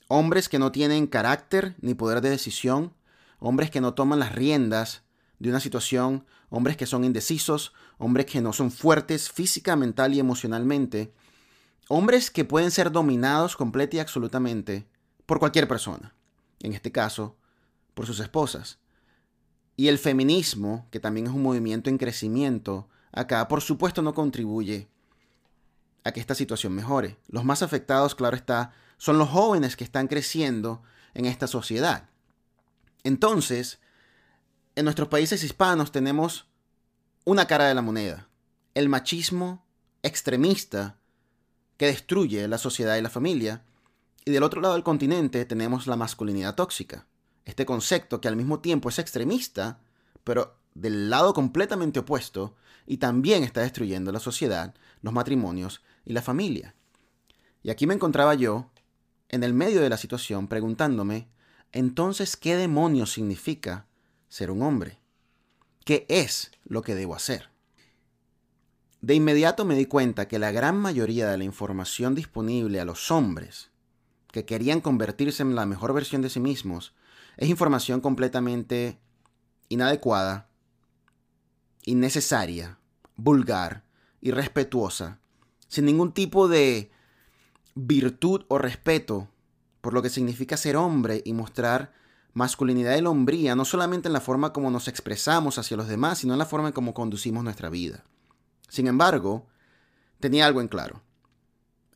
hombres 0.09 0.49
que 0.49 0.59
no 0.59 0.73
tienen 0.73 1.07
carácter 1.07 1.77
ni 1.81 1.95
poder 1.95 2.21
de 2.21 2.31
decisión, 2.31 2.93
hombres 3.39 3.71
que 3.71 3.81
no 3.81 3.95
toman 3.95 4.19
las 4.19 4.35
riendas 4.35 5.05
de 5.39 5.51
una 5.51 5.61
situación, 5.61 6.27
hombres 6.51 6.77
que 6.77 6.87
son 6.87 7.05
indecisos, 7.05 7.75
hombres 7.97 8.27
que 8.27 8.41
no 8.41 8.53
son 8.53 8.73
fuertes 8.73 9.31
física, 9.31 9.77
mental 9.77 10.15
y 10.15 10.19
emocionalmente, 10.19 11.15
hombres 11.87 12.33
que 12.33 12.45
pueden 12.45 12.73
ser 12.73 12.91
dominados 12.91 13.55
completa 13.55 13.99
y 13.99 14.01
absolutamente 14.01 14.91
por 15.27 15.39
cualquier 15.39 15.69
persona, 15.69 16.15
en 16.61 16.73
este 16.73 16.93
caso, 16.93 17.37
por 17.95 18.07
sus 18.07 18.21
esposas. 18.21 18.79
Y 19.77 19.89
el 19.89 19.99
feminismo, 19.99 20.87
que 20.91 21.01
también 21.01 21.27
es 21.27 21.33
un 21.33 21.43
movimiento 21.43 21.91
en 21.91 21.99
crecimiento, 21.99 22.89
acá 23.13 23.49
por 23.49 23.61
supuesto 23.61 24.03
no 24.03 24.15
contribuye 24.15 24.89
a 26.05 26.13
que 26.13 26.21
esta 26.21 26.35
situación 26.35 26.73
mejore. 26.75 27.19
Los 27.29 27.45
más 27.45 27.63
afectados, 27.63 28.15
claro 28.15 28.37
está, 28.37 28.73
son 28.99 29.19
los 29.19 29.29
jóvenes 29.29 29.77
que 29.77 29.85
están 29.85 30.09
creciendo 30.09 30.83
en 31.15 31.27
esta 31.27 31.47
sociedad. 31.47 32.09
Entonces, 33.05 33.81
en 34.75 34.85
nuestros 34.85 35.09
países 35.09 35.43
hispanos 35.43 35.93
tenemos 35.93 36.47
una 37.25 37.47
cara 37.47 37.67
de 37.67 37.75
la 37.75 37.83
moneda, 37.83 38.29
el 38.75 38.89
machismo 38.89 39.65
extremista 40.03 40.97
que 41.77 41.87
destruye 41.87 42.49
la 42.49 42.59
sociedad 42.59 42.97
y 42.97 43.03
la 43.03 43.11
familia, 43.11 43.65
y 44.25 44.31
del 44.31 44.43
otro 44.43 44.61
lado 44.61 44.75
del 44.75 44.83
continente 44.83 45.45
tenemos 45.45 45.87
la 45.87 45.97
masculinidad 45.97 46.55
tóxica, 46.55 47.07
este 47.45 47.67
concepto 47.67 48.21
que 48.21 48.29
al 48.29 48.37
mismo 48.37 48.61
tiempo 48.61 48.89
es 48.89 48.99
extremista, 48.99 49.81
pero 50.25 50.57
del 50.75 51.11
lado 51.11 51.35
completamente 51.35 52.01
opuesto, 52.01 52.55
y 52.87 52.97
también 52.97 53.45
está 53.45 53.61
destruyendo 53.61 54.13
la 54.13 54.21
sociedad, 54.21 54.75
los 55.03 55.13
matrimonios 55.13 55.83
y 56.05 56.13
la 56.13 56.23
familia. 56.23 56.75
Y 57.63 57.71
aquí 57.71 57.87
me 57.87 57.95
encontraba 57.95 58.35
yo, 58.35 58.71
en 59.29 59.45
el 59.45 59.55
medio 59.55 59.81
de 59.81 59.89
la 59.89 59.97
situación, 59.97 60.49
preguntándome, 60.49 61.29
entonces, 61.73 62.37
¿qué 62.37 62.57
demonios 62.57 63.13
significa 63.13 63.87
ser 64.33 64.51
un 64.51 64.63
hombre. 64.63 64.99
¿Qué 65.85 66.07
es 66.09 66.53
lo 66.65 66.81
que 66.81 66.95
debo 66.95 67.15
hacer? 67.15 67.51
De 69.03 69.15
inmediato 69.15 69.67
me 69.67 69.75
di 69.75 69.85
cuenta 69.85 70.27
que 70.27 70.39
la 70.39 70.51
gran 70.53 70.79
mayoría 70.79 71.29
de 71.29 71.37
la 71.37 71.45
información 71.45 72.15
disponible 72.15 72.81
a 72.81 72.87
los 72.87 73.11
hombres 73.11 73.72
que 74.33 74.45
querían 74.45 74.81
convertirse 74.81 75.43
en 75.43 75.55
la 75.55 75.67
mejor 75.67 75.93
versión 75.93 76.23
de 76.23 76.31
sí 76.31 76.41
mismos 76.41 76.95
es 77.37 77.49
información 77.49 78.01
completamente 78.01 78.99
inadecuada, 79.69 80.49
innecesaria, 81.85 82.79
vulgar, 83.17 83.85
irrespetuosa, 84.21 85.19
sin 85.69 85.85
ningún 85.85 86.13
tipo 86.13 86.49
de 86.49 86.91
virtud 87.75 88.45
o 88.49 88.59
respeto 88.59 89.29
por 89.81 89.95
lo 89.95 90.03
que 90.03 90.11
significa 90.11 90.57
ser 90.57 90.77
hombre 90.77 91.23
y 91.25 91.33
mostrar 91.33 91.93
masculinidad 92.35 92.99
y 92.99 93.05
hombría 93.05 93.55
no 93.55 93.65
solamente 93.65 94.09
en 94.09 94.13
la 94.13 94.21
forma 94.21 94.53
como 94.53 94.71
nos 94.71 94.89
expresamos 94.89 95.59
hacia 95.59 95.77
los 95.77 95.89
demás, 95.89 96.19
sino 96.19 96.35
en 96.35 96.39
la 96.39 96.47
forma 96.47 96.69
en 96.69 96.75
cómo 96.75 96.95
conducimos 96.95 97.45
nuestra 97.45 97.69
vida. 97.69 98.05
Sin 98.69 98.87
embargo, 98.87 99.47
tenía 100.21 100.47
algo 100.47 100.61
en 100.61 100.69
claro. 100.69 101.03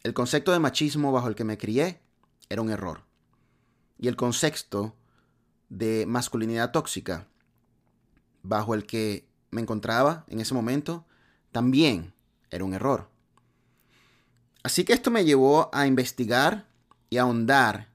El 0.02 0.14
concepto 0.14 0.52
de 0.52 0.58
machismo 0.58 1.12
bajo 1.12 1.28
el 1.28 1.34
que 1.34 1.44
me 1.44 1.58
crié 1.58 2.00
era 2.48 2.62
un 2.62 2.70
error. 2.70 3.04
Y 3.98 4.08
el 4.08 4.16
concepto 4.16 4.94
de 5.68 6.04
masculinidad 6.06 6.72
tóxica 6.72 7.26
bajo 8.42 8.74
el 8.74 8.86
que 8.86 9.28
me 9.50 9.60
encontraba 9.60 10.24
en 10.28 10.40
ese 10.40 10.54
momento 10.54 11.04
también 11.52 12.14
era 12.50 12.64
un 12.64 12.74
error. 12.74 13.08
Así 14.62 14.84
que 14.84 14.92
esto 14.92 15.10
me 15.10 15.24
llevó 15.24 15.70
a 15.72 15.86
investigar 15.86 16.66
y 17.08 17.18
a 17.18 17.22
ahondar 17.22 17.88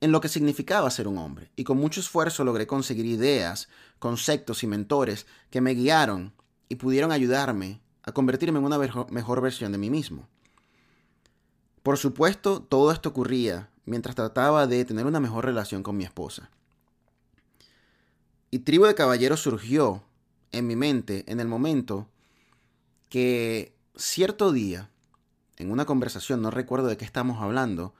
en 0.00 0.12
lo 0.12 0.20
que 0.20 0.28
significaba 0.28 0.90
ser 0.90 1.06
un 1.08 1.18
hombre, 1.18 1.50
y 1.56 1.64
con 1.64 1.76
mucho 1.76 2.00
esfuerzo 2.00 2.42
logré 2.42 2.66
conseguir 2.66 3.04
ideas, 3.04 3.68
conceptos 3.98 4.62
y 4.62 4.66
mentores 4.66 5.26
que 5.50 5.60
me 5.60 5.74
guiaron 5.74 6.32
y 6.68 6.76
pudieron 6.76 7.12
ayudarme 7.12 7.82
a 8.02 8.12
convertirme 8.12 8.58
en 8.58 8.64
una 8.64 8.78
mejor 9.10 9.40
versión 9.42 9.72
de 9.72 9.78
mí 9.78 9.90
mismo. 9.90 10.26
Por 11.82 11.96
supuesto, 11.96 12.60
todo 12.60 12.92
esto 12.92 13.08
ocurría 13.08 13.70
mientras 13.86 14.14
trataba 14.14 14.66
de 14.66 14.84
tener 14.84 15.06
una 15.06 15.20
mejor 15.20 15.46
relación 15.46 15.82
con 15.82 15.96
mi 15.96 16.04
esposa. 16.04 16.50
Y 18.50 18.60
Tribu 18.60 18.84
de 18.84 18.94
Caballeros 18.94 19.40
surgió 19.40 20.02
en 20.52 20.66
mi 20.66 20.76
mente 20.76 21.24
en 21.26 21.40
el 21.40 21.48
momento 21.48 22.08
que 23.08 23.74
cierto 23.96 24.52
día, 24.52 24.90
en 25.56 25.70
una 25.70 25.86
conversación, 25.86 26.42
no 26.42 26.50
recuerdo 26.50 26.88
de 26.88 26.96
qué 26.96 27.04
estamos 27.04 27.42
hablando, 27.42 27.94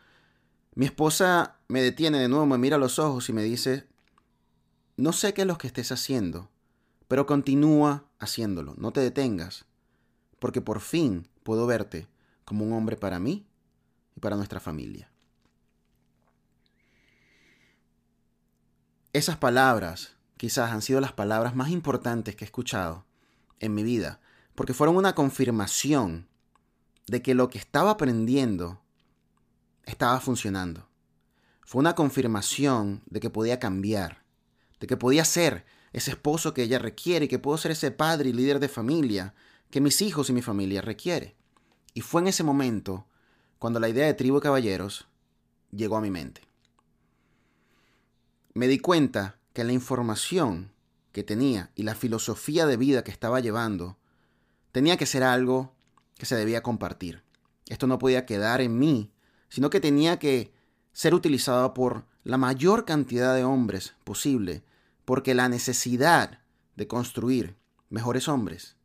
mi 0.75 0.87
esposa 0.87 1.57
me 1.69 1.83
detiene 1.83 2.19
de 2.19 2.29
nuevo, 2.29 2.47
me 2.47 2.59
mira 2.59 2.77
a 2.77 2.81
los 2.81 2.99
ojos 2.99 3.29
y 3.29 3.33
me 3.33 3.43
dice, 3.43 3.87
no 4.97 5.13
sé 5.13 5.35
qué 5.35 5.43
es 5.43 5.47
lo 5.47 5.59
que 5.59 5.67
estés 5.67 5.91
haciendo, 5.93 6.51
pero 7.09 7.27
continúa 7.27 8.05
haciéndolo, 8.19 8.75
no 8.77 8.93
te 8.93 9.01
detengas, 9.01 9.65
porque 10.39 10.61
por 10.61 10.81
fin 10.81 11.29
puedo 11.43 11.67
verte 11.67 12.07
como 12.45 12.65
un 12.65 12.73
hombre 12.73 12.97
para 12.97 13.19
mí 13.19 13.47
para 14.21 14.37
nuestra 14.37 14.61
familia. 14.61 15.11
Esas 19.13 19.37
palabras 19.37 20.17
quizás 20.37 20.71
han 20.71 20.83
sido 20.83 21.01
las 21.01 21.13
palabras 21.13 21.57
más 21.57 21.71
importantes 21.71 22.37
que 22.37 22.45
he 22.45 22.47
escuchado 22.47 23.05
en 23.59 23.75
mi 23.75 23.83
vida, 23.83 24.21
porque 24.55 24.75
fueron 24.75 24.97
una 24.97 25.15
confirmación 25.15 26.29
de 27.07 27.23
que 27.23 27.35
lo 27.35 27.51
que 27.51 27.59
estaba 27.59 27.91
aprendiendo 27.91 28.81
estaba 29.85 30.21
funcionando. 30.21 30.89
Fue 31.67 31.81
una 31.81 31.95
confirmación 31.95 33.03
de 33.07 33.21
que 33.21 33.31
podía 33.31 33.59
cambiar, 33.59 34.23
de 34.79 34.87
que 34.87 34.97
podía 34.97 35.25
ser 35.25 35.67
ese 35.93 36.13
esposo 36.13 36.55
que 36.55 36.63
ella 36.63 36.79
requiere, 36.79 37.29
que 37.29 37.39
puedo 37.39 37.59
ser 37.59 37.73
ese 37.73 37.91
padre 37.91 38.31
y 38.31 38.33
líder 38.33 38.61
de 38.61 38.69
familia 38.69 39.35
que 39.71 39.81
mis 39.81 40.03
hijos 40.03 40.31
y 40.31 40.33
mi 40.33 40.43
familia 40.43 40.83
requiere. 40.83 41.37
Y 41.95 42.01
fue 42.03 42.23
en 42.23 42.29
ese 42.29 42.45
momento 42.45 43.07
cuando 43.61 43.79
la 43.79 43.89
idea 43.89 44.07
de 44.07 44.15
tribu 44.15 44.39
de 44.39 44.43
caballeros 44.43 45.07
llegó 45.71 45.97
a 45.97 46.01
mi 46.01 46.11
mente. 46.11 46.41
Me 48.55 48.67
di 48.67 48.81
cuenta 48.81 49.39
que 49.53 49.63
la 49.63 49.73
información 49.73 50.73
que 51.13 51.23
tenía 51.23 51.71
y 51.77 51.85
la 51.85 51.95
filosofía 51.95 52.67
de 52.67 52.77
vida 52.77 53.05
que 53.05 53.13
estaba 53.13 53.39
llevando 53.39 53.97
tenía 54.73 54.97
que 54.97 55.07
ser 55.07 55.23
algo 55.23 55.73
que 56.17 56.27
se 56.27 56.35
debía 56.35 56.65
compartir. 56.65 57.23
Esto 57.69 57.87
no 57.87 58.01
podía 58.01 58.27
quedar 58.27 58.61
en 58.61 58.77
mí 58.77 59.13
sino 59.51 59.69
que 59.69 59.81
tenía 59.81 60.19
que 60.19 60.55
ser 60.93 61.13
utilizada 61.13 61.75
por 61.75 62.07
la 62.25 62.39
mayor 62.39 62.87
cantidad 62.87 63.35
de 63.35 63.45
hombres 63.45 63.95
posible, 64.05 64.63
porque 65.05 65.35
la 65.35 65.49
necesidad 65.49 66.41
de 66.77 66.87
construir 66.87 67.57
mejores 67.91 68.29
hombres 68.29 68.77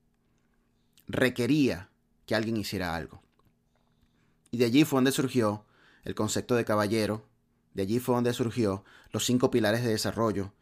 requería 1.08 1.90
que 2.26 2.36
alguien 2.36 2.58
hiciera 2.58 2.96
algo. 2.96 3.25
Y 4.56 4.58
de 4.58 4.64
allí 4.64 4.86
fue 4.86 4.96
donde 5.00 5.12
surgió 5.12 5.66
el 6.06 6.16
concepto 6.16 6.56
de 6.56 6.64
caballero, 6.64 7.26
de 7.74 7.84
allí 7.84 8.00
fue 8.00 8.16
donde 8.16 8.32
surgió 8.32 8.86
los 9.12 9.26
cinco 9.26 9.52
pilares 9.52 9.84
de 9.84 9.90
desarrollo, 9.90 10.54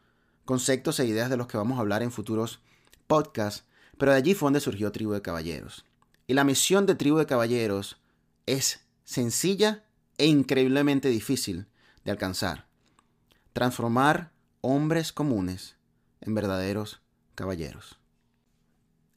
conceptos 0.44 0.98
e 0.98 1.06
ideas 1.06 1.30
de 1.30 1.36
los 1.36 1.46
que 1.46 1.58
vamos 1.58 1.78
a 1.78 1.80
hablar 1.80 2.02
en 2.02 2.10
futuros 2.10 2.60
podcasts, 3.06 3.62
pero 3.96 4.10
de 4.10 4.18
allí 4.18 4.34
fue 4.34 4.46
donde 4.46 4.58
surgió 4.58 4.90
Tribu 4.90 5.12
de 5.12 5.22
Caballeros. 5.22 5.84
Y 6.26 6.34
la 6.34 6.42
misión 6.42 6.86
de 6.86 6.96
Tribu 6.96 7.18
de 7.18 7.26
Caballeros 7.26 8.00
es 8.46 8.80
sencilla 9.04 9.84
e 10.18 10.26
increíblemente 10.26 11.08
difícil 11.08 11.68
de 12.04 12.10
alcanzar. 12.10 12.66
Transformar 13.52 14.32
hombres 14.60 15.12
comunes 15.12 15.76
en 16.20 16.34
verdaderos 16.34 17.00
caballeros. 17.36 18.00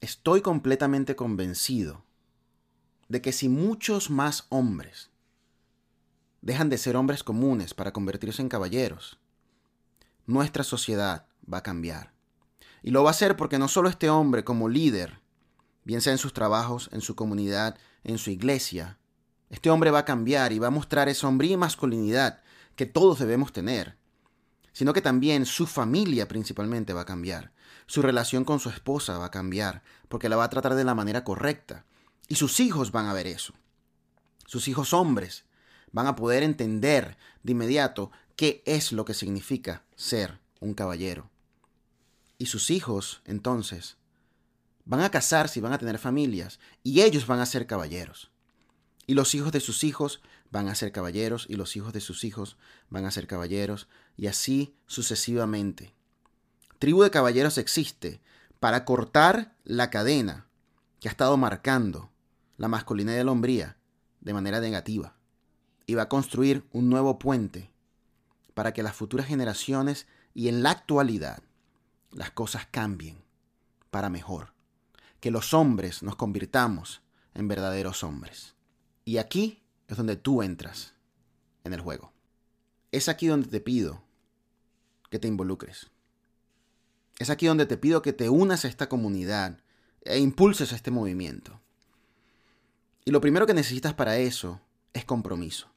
Estoy 0.01 0.41
completamente 0.41 1.15
convencido 1.15 2.05
de 3.09 3.21
que 3.21 3.31
si 3.31 3.49
muchos 3.49 4.09
más 4.09 4.45
hombres 4.49 5.09
dejan 6.41 6.69
de 6.69 6.77
ser 6.77 6.95
hombres 6.95 7.23
comunes 7.23 7.73
para 7.73 7.93
convertirse 7.93 8.41
en 8.41 8.49
caballeros, 8.49 9.19
nuestra 10.25 10.63
sociedad 10.63 11.27
va 11.51 11.59
a 11.59 11.63
cambiar. 11.63 12.13
Y 12.83 12.91
lo 12.91 13.03
va 13.03 13.09
a 13.09 13.11
hacer 13.11 13.35
porque 13.35 13.59
no 13.59 13.67
solo 13.67 13.89
este 13.89 14.09
hombre 14.09 14.43
como 14.43 14.69
líder, 14.69 15.19
bien 15.83 16.01
sea 16.01 16.13
en 16.13 16.19
sus 16.19 16.33
trabajos, 16.33 16.89
en 16.91 17.01
su 17.01 17.15
comunidad, 17.15 17.77
en 18.03 18.17
su 18.17 18.29
iglesia, 18.29 18.97
este 19.49 19.69
hombre 19.69 19.91
va 19.91 19.99
a 19.99 20.05
cambiar 20.05 20.51
y 20.51 20.59
va 20.59 20.67
a 20.67 20.71
mostrar 20.71 21.07
esa 21.07 21.27
hombría 21.27 21.53
y 21.53 21.57
masculinidad 21.57 22.41
que 22.75 22.85
todos 22.85 23.19
debemos 23.19 23.53
tener, 23.53 23.97
sino 24.73 24.93
que 24.93 25.01
también 25.01 25.45
su 25.45 25.65
familia 25.65 26.27
principalmente 26.27 26.93
va 26.93 27.01
a 27.01 27.05
cambiar. 27.05 27.51
Su 27.85 28.01
relación 28.01 28.43
con 28.43 28.59
su 28.59 28.69
esposa 28.69 29.17
va 29.17 29.27
a 29.27 29.31
cambiar, 29.31 29.81
porque 30.09 30.27
la 30.27 30.35
va 30.35 30.43
a 30.43 30.49
tratar 30.49 30.75
de 30.75 30.83
la 30.83 30.93
manera 30.93 31.23
correcta. 31.23 31.85
Y 32.27 32.35
sus 32.35 32.59
hijos 32.59 32.91
van 32.91 33.07
a 33.07 33.13
ver 33.13 33.27
eso. 33.27 33.53
Sus 34.45 34.67
hijos 34.67 34.93
hombres 34.93 35.45
van 35.91 36.07
a 36.07 36.15
poder 36.15 36.43
entender 36.43 37.17
de 37.43 37.51
inmediato 37.53 38.11
qué 38.35 38.61
es 38.65 38.91
lo 38.91 39.05
que 39.05 39.13
significa 39.13 39.83
ser 39.95 40.39
un 40.59 40.73
caballero. 40.73 41.29
Y 42.37 42.47
sus 42.47 42.69
hijos, 42.69 43.21
entonces, 43.25 43.97
van 44.85 45.01
a 45.01 45.09
casarse 45.09 45.59
y 45.59 45.61
van 45.61 45.73
a 45.73 45.77
tener 45.77 45.97
familias, 45.97 46.59
y 46.83 47.01
ellos 47.01 47.27
van 47.27 47.39
a 47.39 47.45
ser 47.45 47.67
caballeros. 47.67 48.31
Y 49.05 49.13
los 49.13 49.33
hijos 49.35 49.51
de 49.51 49.59
sus 49.59 49.83
hijos 49.83 50.21
van 50.51 50.67
a 50.67 50.75
ser 50.75 50.91
caballeros, 50.91 51.45
y 51.49 51.55
los 51.55 51.75
hijos 51.75 51.93
de 51.93 52.01
sus 52.01 52.23
hijos 52.23 52.57
van 52.89 53.05
a 53.05 53.11
ser 53.11 53.27
caballeros, 53.27 53.87
y 54.15 54.27
así 54.27 54.75
sucesivamente. 54.85 55.93
Tribu 56.79 57.03
de 57.03 57.11
caballeros 57.11 57.57
existe 57.57 58.21
para 58.59 58.85
cortar 58.85 59.55
la 59.63 59.89
cadena 59.89 60.47
que 60.99 61.07
ha 61.07 61.11
estado 61.11 61.37
marcando 61.37 62.11
la 62.57 62.67
masculinidad 62.67 63.19
y 63.19 63.23
la 63.23 63.31
hombría 63.31 63.77
de 64.19 64.33
manera 64.33 64.59
negativa 64.59 65.15
y 65.85 65.95
va 65.95 66.03
a 66.03 66.09
construir 66.09 66.67
un 66.73 66.89
nuevo 66.89 67.17
puente 67.17 67.71
para 68.53 68.73
que 68.73 68.83
las 68.83 68.95
futuras 68.95 69.27
generaciones 69.27 70.07
y 70.33 70.49
en 70.49 70.61
la 70.63 70.71
actualidad 70.71 71.41
las 72.11 72.31
cosas 72.31 72.67
cambien 72.69 73.23
para 73.89 74.09
mejor, 74.09 74.53
que 75.19 75.31
los 75.31 75.53
hombres 75.53 76.03
nos 76.03 76.15
convirtamos 76.15 77.01
en 77.33 77.47
verdaderos 77.47 78.03
hombres. 78.03 78.55
Y 79.05 79.17
aquí 79.17 79.63
es 79.87 79.97
donde 79.97 80.17
tú 80.17 80.43
entras 80.43 80.93
en 81.63 81.73
el 81.73 81.81
juego. 81.81 82.11
Es 82.91 83.09
aquí 83.09 83.27
donde 83.27 83.47
te 83.47 83.61
pido 83.61 84.03
que 85.09 85.19
te 85.19 85.27
involucres. 85.27 85.89
Es 87.19 87.29
aquí 87.29 87.45
donde 87.45 87.65
te 87.65 87.77
pido 87.77 88.01
que 88.01 88.13
te 88.13 88.29
unas 88.29 88.65
a 88.65 88.67
esta 88.67 88.89
comunidad 88.89 89.59
e 90.01 90.19
impulses 90.19 90.73
a 90.73 90.75
este 90.75 90.91
movimiento. 90.91 91.61
Y 93.07 93.11
lo 93.11 93.21
primero 93.21 93.47
que 93.47 93.53
necesitas 93.53 93.93
para 93.93 94.17
eso 94.17 94.59
es 94.91 95.05
compromiso. 95.05 95.69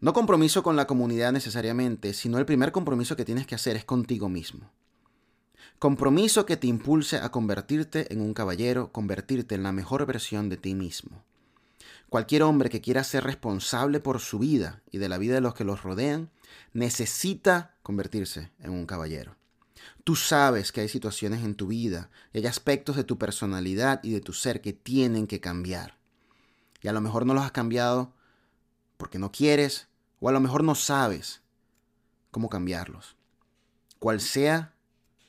No 0.00 0.14
compromiso 0.14 0.62
con 0.62 0.74
la 0.74 0.86
comunidad 0.86 1.32
necesariamente, 1.32 2.14
sino 2.14 2.38
el 2.38 2.46
primer 2.46 2.72
compromiso 2.72 3.14
que 3.14 3.26
tienes 3.26 3.46
que 3.46 3.54
hacer 3.54 3.76
es 3.76 3.84
contigo 3.84 4.30
mismo. 4.30 4.70
Compromiso 5.78 6.46
que 6.46 6.56
te 6.56 6.66
impulse 6.66 7.18
a 7.18 7.28
convertirte 7.28 8.10
en 8.10 8.22
un 8.22 8.32
caballero, 8.32 8.90
convertirte 8.90 9.54
en 9.54 9.62
la 9.62 9.72
mejor 9.72 10.06
versión 10.06 10.48
de 10.48 10.56
ti 10.56 10.74
mismo. 10.74 11.24
Cualquier 12.08 12.42
hombre 12.42 12.70
que 12.70 12.80
quiera 12.80 13.04
ser 13.04 13.24
responsable 13.24 14.00
por 14.00 14.18
su 14.18 14.38
vida 14.38 14.80
y 14.90 14.96
de 14.96 15.10
la 15.10 15.18
vida 15.18 15.34
de 15.34 15.42
los 15.42 15.52
que 15.52 15.64
los 15.64 15.82
rodean, 15.82 16.30
necesita 16.72 17.76
convertirse 17.82 18.50
en 18.60 18.70
un 18.70 18.86
caballero. 18.86 19.36
Tú 20.04 20.16
sabes 20.16 20.72
que 20.72 20.80
hay 20.80 20.88
situaciones 20.88 21.44
en 21.44 21.54
tu 21.54 21.66
vida 21.66 22.08
y 22.32 22.38
hay 22.38 22.46
aspectos 22.46 22.96
de 22.96 23.04
tu 23.04 23.18
personalidad 23.18 24.02
y 24.02 24.12
de 24.12 24.22
tu 24.22 24.32
ser 24.32 24.62
que 24.62 24.72
tienen 24.72 25.26
que 25.26 25.40
cambiar. 25.40 25.97
Y 26.80 26.88
a 26.88 26.92
lo 26.92 27.00
mejor 27.00 27.26
no 27.26 27.34
los 27.34 27.44
has 27.44 27.52
cambiado 27.52 28.12
porque 28.96 29.18
no 29.18 29.32
quieres 29.32 29.88
o 30.20 30.28
a 30.28 30.32
lo 30.32 30.40
mejor 30.40 30.64
no 30.64 30.74
sabes 30.74 31.42
cómo 32.30 32.48
cambiarlos. 32.48 33.16
Cual 33.98 34.20
sea 34.20 34.74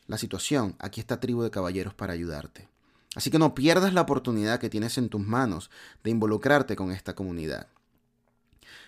la 0.07 0.17
situación, 0.17 0.75
aquí 0.79 0.99
está 0.99 1.19
Tribu 1.19 1.43
de 1.43 1.51
Caballeros 1.51 1.93
para 1.93 2.13
ayudarte. 2.13 2.67
Así 3.15 3.31
que 3.31 3.39
no 3.39 3.55
pierdas 3.55 3.93
la 3.93 4.01
oportunidad 4.01 4.59
que 4.59 4.69
tienes 4.69 4.97
en 4.97 5.09
tus 5.09 5.21
manos 5.21 5.71
de 6.03 6.11
involucrarte 6.11 6.75
con 6.75 6.91
esta 6.91 7.15
comunidad. 7.15 7.67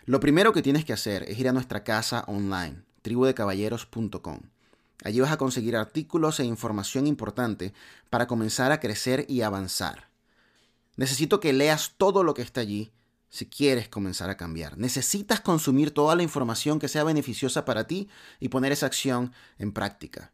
Lo 0.06 0.20
primero 0.20 0.54
que 0.54 0.62
tienes 0.62 0.86
que 0.86 0.94
hacer 0.94 1.24
es 1.24 1.40
ir 1.40 1.48
a 1.48 1.54
nuestra 1.54 1.84
casa 1.84 2.24
online, 2.28 2.84
tribudecaballeros.com. 3.02 4.40
Allí 5.04 5.20
vas 5.20 5.32
a 5.32 5.38
conseguir 5.38 5.76
artículos 5.76 6.40
e 6.40 6.46
información 6.46 7.08
importante 7.08 7.74
para 8.12 8.28
comenzar 8.28 8.72
a 8.72 8.80
crecer 8.80 9.26
y 9.28 9.42
avanzar. 9.42 10.11
Necesito 10.96 11.40
que 11.40 11.54
leas 11.54 11.94
todo 11.98 12.24
lo 12.24 12.34
que 12.34 12.42
está 12.42 12.62
allí 12.62 12.92
si 13.30 13.46
quieres 13.46 13.88
comenzar 13.88 14.30
a 14.30 14.38
cambiar. 14.38 14.78
Necesitas 14.78 15.40
consumir 15.40 15.92
toda 15.92 16.16
la 16.16 16.24
información 16.24 16.80
que 16.80 16.90
sea 16.90 17.04
beneficiosa 17.04 17.64
para 17.64 17.88
ti 17.88 18.10
y 18.40 18.50
poner 18.50 18.74
esa 18.74 18.88
acción 18.88 19.34
en 19.58 19.72
práctica. 19.72 20.32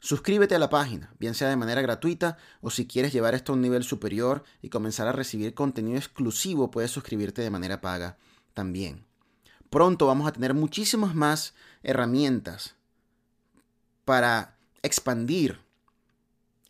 Suscríbete 0.00 0.54
a 0.54 0.58
la 0.58 0.68
página, 0.68 1.14
bien 1.18 1.34
sea 1.34 1.48
de 1.48 1.56
manera 1.56 1.82
gratuita 1.82 2.36
o 2.60 2.70
si 2.70 2.86
quieres 2.86 3.12
llevar 3.12 3.34
esto 3.34 3.52
a 3.52 3.54
un 3.54 3.62
nivel 3.62 3.84
superior 3.84 4.44
y 4.60 4.68
comenzar 4.68 5.08
a 5.08 5.12
recibir 5.12 5.54
contenido 5.54 5.96
exclusivo, 5.96 6.70
puedes 6.70 6.90
suscribirte 6.90 7.42
de 7.42 7.50
manera 7.50 7.80
paga 7.80 8.18
también. 8.54 9.04
Pronto 9.70 10.06
vamos 10.06 10.28
a 10.28 10.32
tener 10.32 10.54
muchísimas 10.54 11.14
más 11.14 11.54
herramientas 11.82 12.74
para 14.04 14.56
expandir 14.82 15.60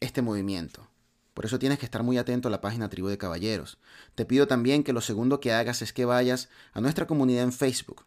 este 0.00 0.22
movimiento. 0.22 0.88
Por 1.36 1.44
eso 1.44 1.58
tienes 1.58 1.78
que 1.78 1.84
estar 1.84 2.02
muy 2.02 2.16
atento 2.16 2.48
a 2.48 2.50
la 2.50 2.62
página 2.62 2.88
Tribu 2.88 3.08
de 3.08 3.18
Caballeros. 3.18 3.76
Te 4.14 4.24
pido 4.24 4.46
también 4.46 4.82
que 4.82 4.94
lo 4.94 5.02
segundo 5.02 5.38
que 5.38 5.52
hagas 5.52 5.82
es 5.82 5.92
que 5.92 6.06
vayas 6.06 6.48
a 6.72 6.80
nuestra 6.80 7.06
comunidad 7.06 7.44
en 7.44 7.52
Facebook. 7.52 8.06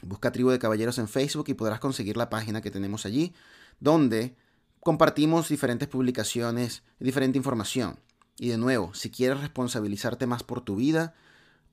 Busca 0.00 0.30
Tribu 0.30 0.50
de 0.50 0.60
Caballeros 0.60 0.98
en 0.98 1.08
Facebook 1.08 1.46
y 1.48 1.54
podrás 1.54 1.80
conseguir 1.80 2.16
la 2.16 2.30
página 2.30 2.62
que 2.62 2.70
tenemos 2.70 3.04
allí, 3.04 3.34
donde 3.80 4.36
compartimos 4.78 5.48
diferentes 5.48 5.88
publicaciones 5.88 6.84
diferente 7.00 7.36
información. 7.36 7.98
Y 8.38 8.50
de 8.50 8.58
nuevo, 8.58 8.94
si 8.94 9.10
quieres 9.10 9.40
responsabilizarte 9.40 10.28
más 10.28 10.44
por 10.44 10.60
tu 10.60 10.76
vida, 10.76 11.16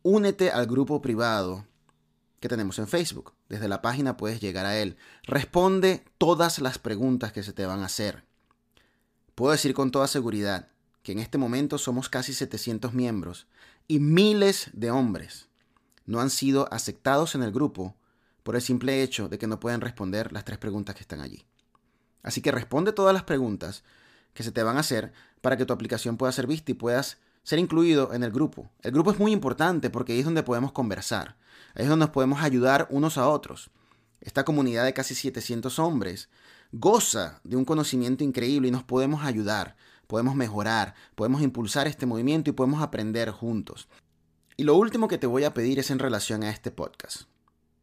únete 0.02 0.50
al 0.50 0.66
grupo 0.66 1.04
privado 1.04 1.68
que 2.40 2.50
tenemos 2.50 2.80
en 2.80 2.88
Facebook. 2.88 3.34
Desde 3.48 3.68
la 3.68 3.84
página 3.84 4.18
puedes 4.18 4.42
llegar 4.42 4.66
a 4.66 4.76
él. 4.76 4.98
Responde 5.22 6.04
todas 6.18 6.58
las 6.58 6.80
preguntas 6.80 7.32
que 7.32 7.44
se 7.44 7.54
te 7.54 7.68
van 7.68 7.82
a 7.82 7.86
hacer. 7.86 8.24
Puedo 9.36 9.52
decir 9.52 9.74
con 9.74 9.92
toda 9.92 10.08
seguridad 10.08 10.68
que 11.02 11.12
en 11.12 11.20
este 11.20 11.38
momento 11.38 11.78
somos 11.78 12.08
casi 12.08 12.34
700 12.34 12.94
miembros 12.94 13.48
y 13.88 14.00
miles 14.00 14.70
de 14.74 14.92
hombres 14.92 15.50
no 16.06 16.22
han 16.22 16.30
sido 16.30 16.72
aceptados 16.72 17.34
en 17.36 17.44
el 17.44 17.52
grupo 17.52 17.96
por 18.44 18.56
el 18.56 18.62
simple 18.62 19.02
hecho 19.02 19.30
de 19.30 19.40
que 19.40 19.48
no 19.48 19.60
pueden 19.60 19.82
responder 19.82 20.32
las 20.34 20.46
tres 20.46 20.60
preguntas 20.60 20.96
que 20.96 21.02
están 21.02 21.22
allí. 21.22 21.46
Así 22.22 22.42
que 22.42 22.52
responde 22.52 22.92
todas 22.92 23.14
las 23.14 23.24
preguntas 23.24 23.84
que 24.34 24.44
se 24.44 24.52
te 24.52 24.64
van 24.64 24.78
a 24.78 24.82
hacer 24.82 25.14
para 25.42 25.58
que 25.58 25.66
tu 25.66 25.74
aplicación 25.74 26.18
pueda 26.18 26.32
ser 26.32 26.48
vista 26.48 26.72
y 26.72 26.76
puedas 26.76 27.18
ser 27.44 27.60
incluido 27.60 28.14
en 28.14 28.24
el 28.24 28.32
grupo. 28.32 28.70
El 28.82 28.92
grupo 28.92 29.12
es 29.12 29.20
muy 29.20 29.32
importante 29.32 29.90
porque 29.90 30.14
ahí 30.14 30.20
es 30.20 30.26
donde 30.26 30.44
podemos 30.44 30.72
conversar, 30.72 31.38
ahí 31.76 31.84
es 31.84 31.90
donde 31.90 32.06
nos 32.06 32.14
podemos 32.14 32.42
ayudar 32.42 32.88
unos 32.90 33.18
a 33.18 33.28
otros. 33.28 33.70
Esta 34.22 34.46
comunidad 34.46 34.86
de 34.86 34.94
casi 34.94 35.16
700 35.16 35.80
hombres 35.80 36.30
goza 36.74 37.40
de 37.44 37.56
un 37.56 37.66
conocimiento 37.66 38.24
increíble 38.24 38.68
y 38.68 38.72
nos 38.72 38.84
podemos 38.84 39.24
ayudar, 39.24 39.78
podemos 40.08 40.36
mejorar, 40.36 40.96
podemos 41.16 41.42
impulsar 41.42 41.88
este 41.88 42.08
movimiento 42.08 42.50
y 42.50 42.54
podemos 42.54 42.82
aprender 42.82 43.30
juntos. 43.30 43.88
Y 44.58 44.64
lo 44.64 44.76
último 44.76 45.08
que 45.08 45.20
te 45.20 45.28
voy 45.28 45.44
a 45.46 45.54
pedir 45.54 45.80
es 45.80 45.92
en 45.92 46.00
relación 46.00 46.44
a 46.44 46.50
este 46.50 46.72
podcast. 46.72 47.24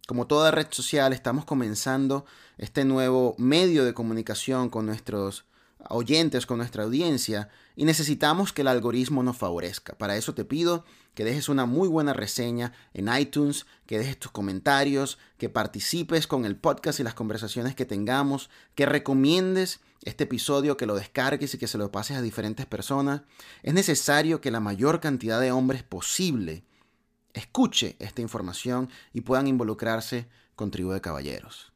Como 0.07 0.27
toda 0.27 0.51
red 0.51 0.67
social, 0.71 1.13
estamos 1.13 1.45
comenzando 1.45 2.27
este 2.59 2.85
nuevo 2.85 3.37
medio 3.39 3.85
de 3.85 3.95
comunicación 3.95 4.69
con 4.69 4.87
nuestros 4.87 5.45
oyentes, 5.89 6.47
con 6.47 6.59
nuestra 6.59 6.83
audiencia, 6.83 7.49
y 7.77 7.85
necesitamos 7.85 8.53
que 8.53 8.63
el 8.63 8.69
algoritmo 8.69 9.23
nos 9.23 9.37
favorezca. 9.37 9.97
Para 9.97 10.17
eso 10.17 10.35
te 10.35 10.45
pido 10.45 10.85
que 11.15 11.25
dejes 11.25 11.49
una 11.49 11.67
muy 11.67 11.89
buena 11.89 12.13
reseña 12.13 12.73
en 12.95 13.09
iTunes, 13.15 13.67
que 13.87 13.99
dejes 13.99 14.19
tus 14.19 14.31
comentarios, 14.31 15.19
que 15.39 15.49
participes 15.49 16.27
con 16.27 16.45
el 16.45 16.57
podcast 16.57 17.01
y 17.01 17.03
las 17.03 17.15
conversaciones 17.15 17.75
que 17.75 17.85
tengamos, 17.85 18.51
que 18.75 18.87
recomiendes 18.87 19.81
este 20.05 20.25
episodio, 20.25 20.77
que 20.77 20.87
lo 20.87 20.95
descargues 20.95 21.55
y 21.55 21.59
que 21.59 21.67
se 21.67 21.79
lo 21.79 21.91
pases 21.91 22.17
a 22.17 22.23
diferentes 22.23 22.67
personas. 22.67 23.23
Es 23.63 23.75
necesario 23.75 24.41
que 24.41 24.51
la 24.51 24.61
mayor 24.61 25.01
cantidad 25.01 25.41
de 25.41 25.53
hombres 25.53 25.83
posible 25.83 26.65
escuche 27.33 27.97
esta 27.99 28.23
información 28.23 28.89
y 29.13 29.23
puedan 29.23 29.47
involucrarse 29.47 30.29
con 30.57 30.71
Tribu 30.71 30.93
de 30.93 31.01
Caballeros. 31.01 31.73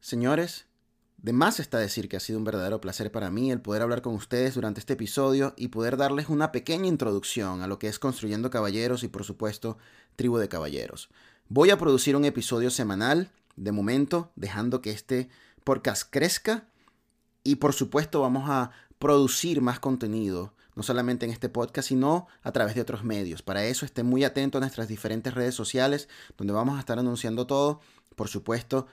Señores, 0.00 0.66
de 1.24 1.32
más 1.32 1.58
está 1.58 1.78
decir 1.78 2.10
que 2.10 2.18
ha 2.18 2.20
sido 2.20 2.38
un 2.38 2.44
verdadero 2.44 2.82
placer 2.82 3.10
para 3.10 3.30
mí 3.30 3.50
el 3.50 3.62
poder 3.62 3.80
hablar 3.80 4.02
con 4.02 4.14
ustedes 4.14 4.56
durante 4.56 4.80
este 4.80 4.92
episodio 4.92 5.54
y 5.56 5.68
poder 5.68 5.96
darles 5.96 6.28
una 6.28 6.52
pequeña 6.52 6.86
introducción 6.86 7.62
a 7.62 7.66
lo 7.66 7.78
que 7.78 7.88
es 7.88 7.98
Construyendo 7.98 8.50
Caballeros 8.50 9.04
y 9.04 9.08
por 9.08 9.24
supuesto 9.24 9.78
Tribu 10.16 10.36
de 10.36 10.50
Caballeros. 10.50 11.08
Voy 11.48 11.70
a 11.70 11.78
producir 11.78 12.14
un 12.14 12.26
episodio 12.26 12.68
semanal, 12.68 13.30
de 13.56 13.72
momento, 13.72 14.32
dejando 14.36 14.82
que 14.82 14.90
este 14.90 15.30
podcast 15.64 16.06
crezca 16.10 16.68
y 17.42 17.54
por 17.54 17.72
supuesto 17.72 18.20
vamos 18.20 18.50
a 18.50 18.72
producir 18.98 19.62
más 19.62 19.80
contenido 19.80 20.52
no 20.74 20.82
solamente 20.82 21.24
en 21.24 21.32
este 21.32 21.48
podcast, 21.48 21.88
sino 21.88 22.26
a 22.42 22.52
través 22.52 22.74
de 22.74 22.82
otros 22.82 23.02
medios. 23.02 23.40
Para 23.40 23.64
eso 23.64 23.86
esté 23.86 24.02
muy 24.02 24.24
atento 24.24 24.58
a 24.58 24.60
nuestras 24.60 24.88
diferentes 24.88 25.32
redes 25.32 25.54
sociales, 25.54 26.06
donde 26.36 26.52
vamos 26.52 26.76
a 26.76 26.80
estar 26.80 26.98
anunciando 26.98 27.46
todo. 27.46 27.80
Por 28.14 28.28
supuesto, 28.28 28.88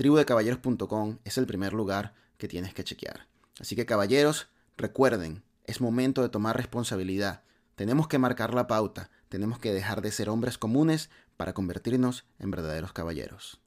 tribudecaballeros.com 0.00 1.18
es 1.26 1.36
el 1.36 1.44
primer 1.44 1.74
lugar 1.74 2.14
que 2.38 2.48
tienes 2.48 2.72
que 2.72 2.84
chequear. 2.84 3.26
Así 3.60 3.76
que 3.76 3.84
caballeros, 3.84 4.48
recuerden, 4.78 5.42
es 5.66 5.82
momento 5.82 6.22
de 6.22 6.30
tomar 6.30 6.56
responsabilidad. 6.56 7.42
Tenemos 7.74 8.08
que 8.08 8.16
marcar 8.16 8.54
la 8.54 8.66
pauta, 8.66 9.10
tenemos 9.28 9.58
que 9.58 9.74
dejar 9.74 10.00
de 10.00 10.10
ser 10.10 10.30
hombres 10.30 10.56
comunes 10.56 11.10
para 11.36 11.52
convertirnos 11.52 12.24
en 12.38 12.50
verdaderos 12.50 12.94
caballeros. 12.94 13.60